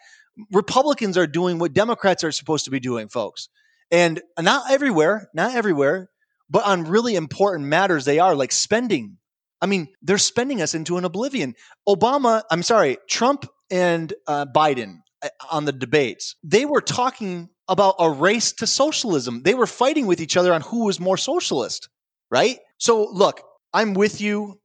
Republicans 0.53 1.19
are 1.19 1.27
doing 1.27 1.59
what 1.59 1.73
Democrats 1.73 2.23
are 2.23 2.31
supposed 2.31 2.67
to 2.67 2.71
be 2.71 2.79
doing, 2.79 3.09
folks. 3.09 3.49
And 3.91 4.23
not 4.39 4.71
everywhere, 4.71 5.31
not 5.35 5.57
everywhere, 5.57 6.11
but 6.49 6.65
on 6.65 6.85
really 6.85 7.17
important 7.17 7.67
matters 7.67 8.05
they 8.05 8.21
are 8.21 8.37
like 8.37 8.53
spending. 8.53 9.17
I 9.61 9.67
mean, 9.67 9.89
they're 10.01 10.17
spending 10.17 10.63
us 10.63 10.75
into 10.75 10.97
an 10.97 11.05
oblivion. 11.05 11.57
Obama, 11.89 12.45
I'm 12.49 12.63
sorry, 12.63 12.99
Trump 13.11 13.47
and 13.73 14.15
uh, 14.29 14.47
Biden 14.55 14.99
uh, 15.23 15.31
on 15.51 15.65
the 15.65 15.73
debates, 15.73 16.37
they 16.45 16.67
were 16.67 16.83
talking 16.83 17.49
about 17.67 17.97
a 17.99 18.09
race 18.09 18.53
to 18.53 18.67
socialism. 18.69 19.43
They 19.43 19.55
were 19.55 19.67
fighting 19.67 20.07
with 20.07 20.21
each 20.21 20.37
other 20.37 20.53
on 20.53 20.61
who 20.61 20.85
was 20.85 21.01
more 21.01 21.17
socialist, 21.17 21.89
right? 22.31 22.61
So, 22.79 23.11
look, 23.11 23.43
I'm 23.75 23.95
with 23.95 24.21
you. 24.21 24.61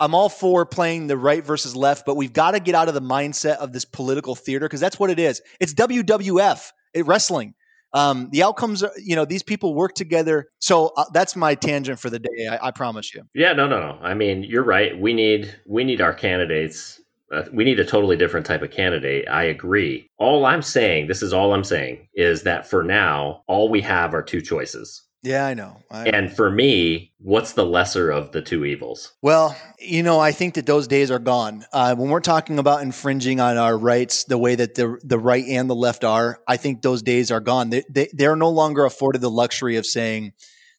I'm 0.00 0.14
all 0.14 0.28
for 0.28 0.64
playing 0.64 1.08
the 1.08 1.16
right 1.16 1.44
versus 1.44 1.74
left, 1.74 2.06
but 2.06 2.16
we've 2.16 2.32
got 2.32 2.52
to 2.52 2.60
get 2.60 2.74
out 2.74 2.88
of 2.88 2.94
the 2.94 3.02
mindset 3.02 3.56
of 3.56 3.72
this 3.72 3.84
political 3.84 4.34
theater 4.34 4.66
because 4.66 4.80
that's 4.80 4.98
what 4.98 5.10
it 5.10 5.18
is. 5.18 5.42
It's 5.60 5.74
WWF, 5.74 6.70
it, 6.94 7.06
wrestling. 7.06 7.54
Um, 7.94 8.28
the 8.30 8.42
outcomes, 8.42 8.82
are, 8.82 8.92
you 9.02 9.16
know, 9.16 9.24
these 9.24 9.42
people 9.42 9.74
work 9.74 9.94
together. 9.94 10.48
So 10.58 10.92
uh, 10.96 11.06
that's 11.12 11.34
my 11.34 11.54
tangent 11.54 11.98
for 11.98 12.10
the 12.10 12.18
day. 12.18 12.48
I, 12.50 12.68
I, 12.68 12.70
promise 12.70 13.14
you. 13.14 13.22
Yeah, 13.34 13.54
no, 13.54 13.66
no, 13.66 13.80
no. 13.80 13.98
I 14.02 14.14
mean, 14.14 14.42
you're 14.42 14.62
right. 14.62 14.98
We 14.98 15.14
need 15.14 15.54
we 15.66 15.84
need 15.84 16.00
our 16.00 16.12
candidates. 16.12 17.00
Uh, 17.32 17.44
we 17.52 17.64
need 17.64 17.80
a 17.80 17.84
totally 17.84 18.16
different 18.16 18.46
type 18.46 18.62
of 18.62 18.70
candidate. 18.70 19.26
I 19.28 19.44
agree. 19.44 20.10
All 20.18 20.46
I'm 20.46 20.62
saying, 20.62 21.08
this 21.08 21.22
is 21.22 21.32
all 21.32 21.54
I'm 21.54 21.64
saying, 21.64 22.08
is 22.14 22.42
that 22.42 22.68
for 22.68 22.82
now, 22.82 23.42
all 23.46 23.68
we 23.68 23.80
have 23.82 24.14
are 24.14 24.22
two 24.22 24.40
choices. 24.40 25.02
Yeah, 25.22 25.46
I 25.46 25.54
know. 25.54 25.82
I 25.90 26.08
and 26.08 26.34
for 26.34 26.50
me, 26.50 27.12
what's 27.18 27.52
the 27.52 27.66
lesser 27.66 28.10
of 28.10 28.30
the 28.30 28.40
two 28.40 28.64
evils? 28.64 29.12
Well, 29.20 29.56
you 29.80 30.02
know, 30.02 30.20
I 30.20 30.30
think 30.30 30.54
that 30.54 30.66
those 30.66 30.86
days 30.86 31.10
are 31.10 31.18
gone. 31.18 31.66
Uh, 31.72 31.96
when 31.96 32.08
we're 32.08 32.20
talking 32.20 32.58
about 32.60 32.82
infringing 32.82 33.40
on 33.40 33.56
our 33.56 33.76
rights, 33.76 34.24
the 34.24 34.38
way 34.38 34.54
that 34.54 34.76
the 34.76 34.98
the 35.02 35.18
right 35.18 35.44
and 35.44 35.68
the 35.68 35.74
left 35.74 36.04
are, 36.04 36.40
I 36.46 36.56
think 36.56 36.82
those 36.82 37.02
days 37.02 37.32
are 37.32 37.40
gone. 37.40 37.70
They, 37.70 37.82
they 37.90 38.08
they're 38.12 38.36
no 38.36 38.50
longer 38.50 38.84
afforded 38.84 39.20
the 39.20 39.30
luxury 39.30 39.76
of 39.76 39.86
saying 39.86 40.34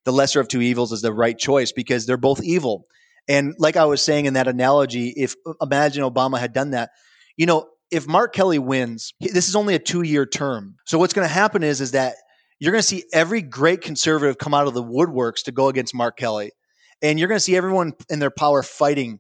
the 0.06 0.14
lesser 0.14 0.40
of 0.40 0.48
two 0.48 0.62
evils 0.62 0.94
is 0.94 1.02
the 1.02 1.14
right 1.14 1.38
choice 1.38 1.74
because 1.74 2.06
they're 2.06 2.18
both 2.18 2.42
evil. 2.42 2.88
And 3.28 3.56
like 3.60 3.76
I 3.76 3.86
was 3.86 4.02
saying 4.02 4.26
in 4.26 4.34
that 4.36 4.48
analogy, 4.48 5.10
if 5.10 5.36
imagine 5.62 6.04
Obama 6.04 6.40
had 6.40 6.54
done 6.54 6.72
that, 6.72 6.92
you 7.36 7.46
know, 7.46 7.68
if 7.92 8.08
Mark 8.08 8.34
Kelly 8.34 8.60
wins, 8.60 9.14
this 9.20 9.50
is 9.50 9.56
only 9.56 9.76
a 9.76 9.80
two 9.80 10.02
year 10.02 10.26
term. 10.26 10.76
So 10.86 10.98
what's 10.98 11.14
going 11.14 11.28
to 11.28 11.34
happen 11.34 11.62
is 11.62 11.82
is 11.82 11.92
that 11.92 12.16
you're 12.60 12.72
going 12.72 12.82
to 12.82 12.88
see 12.88 13.06
every 13.14 13.42
great 13.42 13.82
conservative 13.82 14.38
come 14.38 14.54
out 14.54 14.68
of 14.68 14.74
the 14.74 14.84
woodworks 14.84 15.44
to 15.44 15.52
go 15.52 15.70
against 15.70 15.96
Mark 15.96 16.18
Kelly, 16.18 16.52
and 17.02 17.18
you're 17.18 17.28
going 17.28 17.38
to 17.38 17.44
see 17.44 17.56
everyone 17.56 17.94
in 18.10 18.20
their 18.20 18.32
power 18.32 18.64
fighting. 18.64 19.20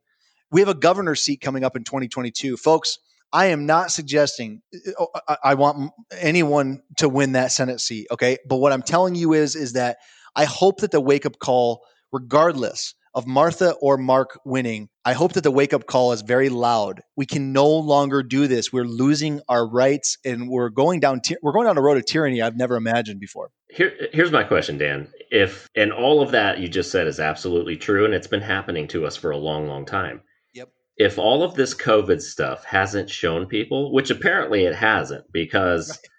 We 0.51 0.61
have 0.61 0.69
a 0.69 0.73
governor 0.73 1.15
seat 1.15 1.41
coming 1.41 1.63
up 1.63 1.75
in 1.75 1.83
2022, 1.83 2.57
folks. 2.57 2.99
I 3.31 3.47
am 3.47 3.65
not 3.65 3.91
suggesting 3.91 4.61
uh, 4.97 5.35
I 5.43 5.53
want 5.53 5.91
anyone 6.11 6.81
to 6.97 7.07
win 7.07 7.33
that 7.33 7.51
Senate 7.51 7.79
seat, 7.79 8.07
okay? 8.11 8.37
But 8.47 8.57
what 8.57 8.73
I'm 8.73 8.81
telling 8.81 9.15
you 9.15 9.33
is 9.33 9.55
is 9.55 9.73
that 9.73 9.97
I 10.35 10.45
hope 10.45 10.81
that 10.81 10.91
the 10.91 10.99
wake 10.99 11.25
up 11.25 11.37
call, 11.39 11.85
regardless 12.11 12.95
of 13.13 13.25
Martha 13.27 13.71
or 13.81 13.97
Mark 13.97 14.39
winning, 14.45 14.89
I 15.05 15.13
hope 15.13 15.33
that 15.33 15.43
the 15.43 15.51
wake 15.51 15.73
up 15.73 15.87
call 15.87 16.11
is 16.11 16.21
very 16.21 16.49
loud. 16.49 17.01
We 17.15 17.25
can 17.25 17.51
no 17.51 17.67
longer 17.67 18.21
do 18.23 18.47
this. 18.47 18.71
We're 18.71 18.85
losing 18.85 19.41
our 19.49 19.67
rights, 19.67 20.17
and 20.23 20.49
we're 20.49 20.69
going 20.69 20.99
down. 20.99 21.21
we're 21.41 21.51
going 21.51 21.65
down 21.65 21.77
a 21.77 21.81
road 21.81 21.97
of 21.97 22.05
tyranny 22.05 22.41
I've 22.41 22.55
never 22.55 22.75
imagined 22.75 23.19
before. 23.19 23.49
Here, 23.69 23.91
here's 24.13 24.31
my 24.31 24.43
question, 24.43 24.77
Dan. 24.77 25.07
If 25.31 25.67
and 25.75 25.91
all 25.91 26.21
of 26.21 26.31
that 26.31 26.59
you 26.59 26.67
just 26.67 26.91
said 26.91 27.07
is 27.07 27.19
absolutely 27.19 27.77
true, 27.77 28.05
and 28.05 28.13
it's 28.13 28.27
been 28.27 28.41
happening 28.41 28.87
to 28.89 29.05
us 29.05 29.15
for 29.15 29.31
a 29.31 29.37
long, 29.37 29.67
long 29.67 29.85
time. 29.85 30.21
Yep. 30.53 30.69
If 30.97 31.17
all 31.17 31.43
of 31.43 31.55
this 31.55 31.73
COVID 31.73 32.21
stuff 32.21 32.63
hasn't 32.65 33.09
shown 33.09 33.47
people, 33.47 33.93
which 33.93 34.09
apparently 34.09 34.65
it 34.65 34.75
hasn't, 34.75 35.25
because. 35.31 35.99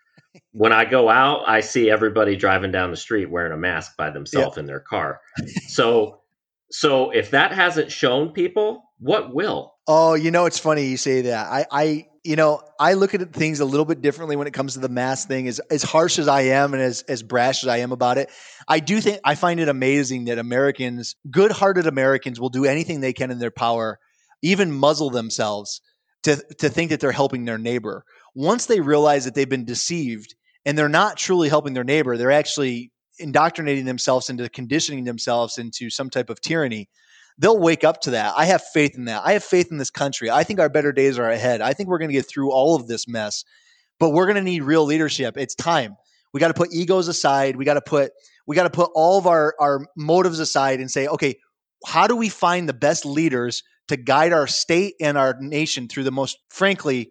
when 0.53 0.73
I 0.73 0.85
go 0.85 1.09
out, 1.09 1.43
I 1.49 1.61
see 1.61 1.91
everybody 1.91 2.37
driving 2.37 2.71
down 2.71 2.91
the 2.91 2.97
street 2.97 3.31
wearing 3.31 3.53
a 3.53 3.57
mask 3.57 3.97
by 3.97 4.11
themselves 4.11 4.57
yep. 4.57 4.59
in 4.59 4.67
their 4.67 4.79
car. 4.79 5.21
So 5.67 6.20
so 6.71 7.11
if 7.11 7.31
that 7.31 7.53
hasn't 7.53 7.91
shown 7.91 8.31
people, 8.31 8.83
what 8.99 9.35
will? 9.35 9.75
Oh, 9.87 10.15
you 10.15 10.31
know, 10.31 10.47
it's 10.47 10.59
funny 10.59 10.87
you 10.87 10.97
say 10.97 11.23
that. 11.23 11.47
I, 11.47 11.67
I, 11.71 12.07
you 12.23 12.37
know, 12.37 12.63
I 12.79 12.93
look 12.93 13.15
at 13.15 13.33
things 13.33 13.61
a 13.61 13.65
little 13.65 13.87
bit 13.87 14.03
differently 14.03 14.37
when 14.37 14.47
it 14.47 14.53
comes 14.53 14.75
to 14.75 14.81
the 14.81 14.89
mass 14.89 15.25
thing. 15.25 15.49
As 15.49 15.59
as 15.71 15.83
harsh 15.83 16.19
as 16.19 16.29
I 16.29 16.43
am 16.43 16.75
and 16.75 16.83
as 16.83 17.03
as 17.03 17.23
brash 17.23 17.65
as 17.65 17.69
I 17.69 17.79
am 17.79 17.93
about 17.93 18.19
it, 18.19 18.31
I 18.69 18.79
do 18.81 19.01
think 19.01 19.21
I 19.25 19.35
find 19.35 19.59
it 19.59 19.69
amazing 19.69 20.27
that 20.27 20.39
Americans, 20.39 21.17
good-hearted 21.31 21.87
Americans, 21.87 22.39
will 22.39 22.51
do 22.51 22.67
anything 22.67 23.01
they 23.01 23.15
can 23.15 23.31
in 23.31 23.39
their 23.39 23.51
power, 23.51 23.99
even 24.43 24.71
muzzle 24.71 25.11
themselves 25.11 25.81
to 26.25 26.37
to 26.59 26.69
think 26.69 26.91
that 26.91 27.01
they're 27.01 27.11
helping 27.11 27.47
their 27.47 27.59
neighbor. 27.59 28.05
Once 28.35 28.67
they 28.67 28.81
realize 28.81 29.25
that 29.25 29.35
they've 29.35 29.49
been 29.49 29.65
deceived 29.65 30.35
and 30.65 30.77
they're 30.77 30.89
not 30.89 31.17
truly 31.17 31.49
helping 31.49 31.73
their 31.73 31.85
neighbor, 31.85 32.17
they're 32.17 32.31
actually 32.31 32.93
indoctrinating 33.21 33.85
themselves 33.85 34.31
into 34.31 34.49
conditioning 34.49 35.05
themselves 35.05 35.59
into 35.59 35.91
some 35.91 36.11
type 36.11 36.31
of 36.31 36.41
tyranny 36.41 36.89
they'll 37.39 37.59
wake 37.59 37.85
up 37.85 38.03
to 38.03 38.11
that. 38.11 38.35
I 38.37 38.45
have 38.45 38.63
faith 38.63 38.97
in 38.97 39.07
that. 39.07 39.23
I 39.25 39.33
have 39.33 39.43
faith 39.43 39.69
in 39.71 39.79
this 39.79 39.89
country. 39.89 40.31
I 40.31 40.45
think 40.45 40.61
our 40.61 40.69
better 40.69 40.93
days 40.93 41.19
are 41.19 41.31
ahead. 41.31 41.63
I 41.63 41.73
think 41.73 41.89
we're 41.89 41.97
going 41.97 42.11
to 42.11 42.15
get 42.15 42.29
through 42.29 42.51
all 42.53 42.77
of 42.77 42.87
this 42.87 43.09
mess 43.09 43.45
but 44.01 44.11
we're 44.11 44.25
going 44.25 44.37
to 44.37 44.43
need 44.43 44.65
real 44.65 44.85
leadership. 44.85 45.37
It's 45.37 45.55
time. 45.55 45.97
We 46.33 46.41
got 46.41 46.49
to 46.49 46.55
put 46.55 46.73
egos 46.73 47.07
aside. 47.07 47.55
We 47.55 47.65
got 47.65 47.75
to 47.75 47.83
put 47.83 48.13
we 48.47 48.57
got 48.57 48.65
to 48.65 48.71
put 48.71 48.91
all 48.95 49.19
of 49.19 49.29
our 49.29 49.55
our 49.61 49.87
motives 49.97 50.41
aside 50.41 50.81
and 50.81 50.91
say 50.91 51.07
okay 51.07 51.37
how 51.87 52.07
do 52.07 52.17
we 52.17 52.29
find 52.29 52.69
the 52.69 52.75
best 52.75 53.07
leaders 53.07 53.63
to 53.89 53.97
guide 53.97 54.33
our 54.33 54.47
state 54.47 54.95
and 55.01 55.17
our 55.17 55.37
nation 55.41 55.89
through 55.89 56.05
the 56.05 56.13
most 56.13 56.39
frankly 56.51 57.11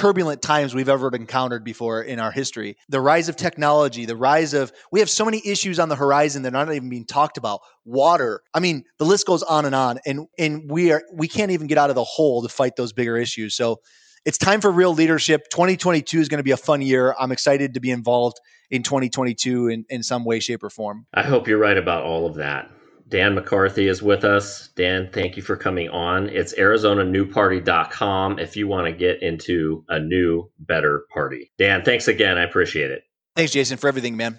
turbulent 0.00 0.40
times 0.40 0.74
we've 0.74 0.88
ever 0.88 1.14
encountered 1.14 1.62
before 1.62 2.00
in 2.02 2.18
our 2.18 2.30
history. 2.30 2.78
The 2.88 3.02
rise 3.02 3.28
of 3.28 3.36
technology, 3.36 4.06
the 4.06 4.16
rise 4.16 4.54
of 4.54 4.72
we 4.90 5.00
have 5.00 5.10
so 5.10 5.26
many 5.26 5.42
issues 5.44 5.78
on 5.78 5.90
the 5.90 5.94
horizon 5.94 6.42
that 6.42 6.54
are 6.54 6.64
not 6.64 6.72
even 6.72 6.88
being 6.88 7.04
talked 7.04 7.36
about. 7.36 7.60
Water. 7.84 8.40
I 8.54 8.60
mean, 8.60 8.84
the 8.96 9.04
list 9.04 9.26
goes 9.26 9.42
on 9.42 9.66
and 9.66 9.74
on 9.74 10.00
and 10.06 10.26
and 10.38 10.70
we 10.70 10.90
are 10.90 11.02
we 11.12 11.28
can't 11.28 11.50
even 11.50 11.66
get 11.66 11.76
out 11.76 11.90
of 11.90 11.96
the 11.96 12.04
hole 12.04 12.40
to 12.40 12.48
fight 12.48 12.76
those 12.76 12.94
bigger 12.94 13.18
issues. 13.18 13.54
So 13.54 13.80
it's 14.24 14.38
time 14.38 14.62
for 14.62 14.70
real 14.70 14.94
leadership. 14.94 15.48
2022 15.50 16.18
is 16.18 16.28
going 16.30 16.38
to 16.38 16.44
be 16.44 16.50
a 16.50 16.56
fun 16.56 16.80
year. 16.80 17.14
I'm 17.18 17.30
excited 17.30 17.74
to 17.74 17.80
be 17.80 17.90
involved 17.90 18.38
in 18.70 18.82
2022 18.82 19.68
in, 19.68 19.84
in 19.90 20.02
some 20.02 20.24
way, 20.24 20.40
shape, 20.40 20.62
or 20.62 20.70
form. 20.70 21.06
I 21.12 21.22
hope 21.22 21.46
you're 21.46 21.58
right 21.58 21.76
about 21.76 22.04
all 22.04 22.26
of 22.26 22.36
that. 22.36 22.70
Dan 23.10 23.34
McCarthy 23.34 23.88
is 23.88 24.02
with 24.02 24.24
us. 24.24 24.68
Dan, 24.76 25.10
thank 25.12 25.36
you 25.36 25.42
for 25.42 25.56
coming 25.56 25.88
on. 25.90 26.28
It's 26.28 26.54
ArizonaNewParty.com 26.54 28.38
if 28.38 28.56
you 28.56 28.68
want 28.68 28.86
to 28.86 28.92
get 28.92 29.20
into 29.22 29.84
a 29.88 29.98
new, 29.98 30.48
better 30.60 31.06
party. 31.12 31.50
Dan, 31.58 31.82
thanks 31.84 32.08
again. 32.08 32.38
I 32.38 32.44
appreciate 32.44 32.90
it. 32.90 33.02
Thanks, 33.36 33.52
Jason, 33.52 33.76
for 33.76 33.88
everything, 33.88 34.16
man. 34.16 34.38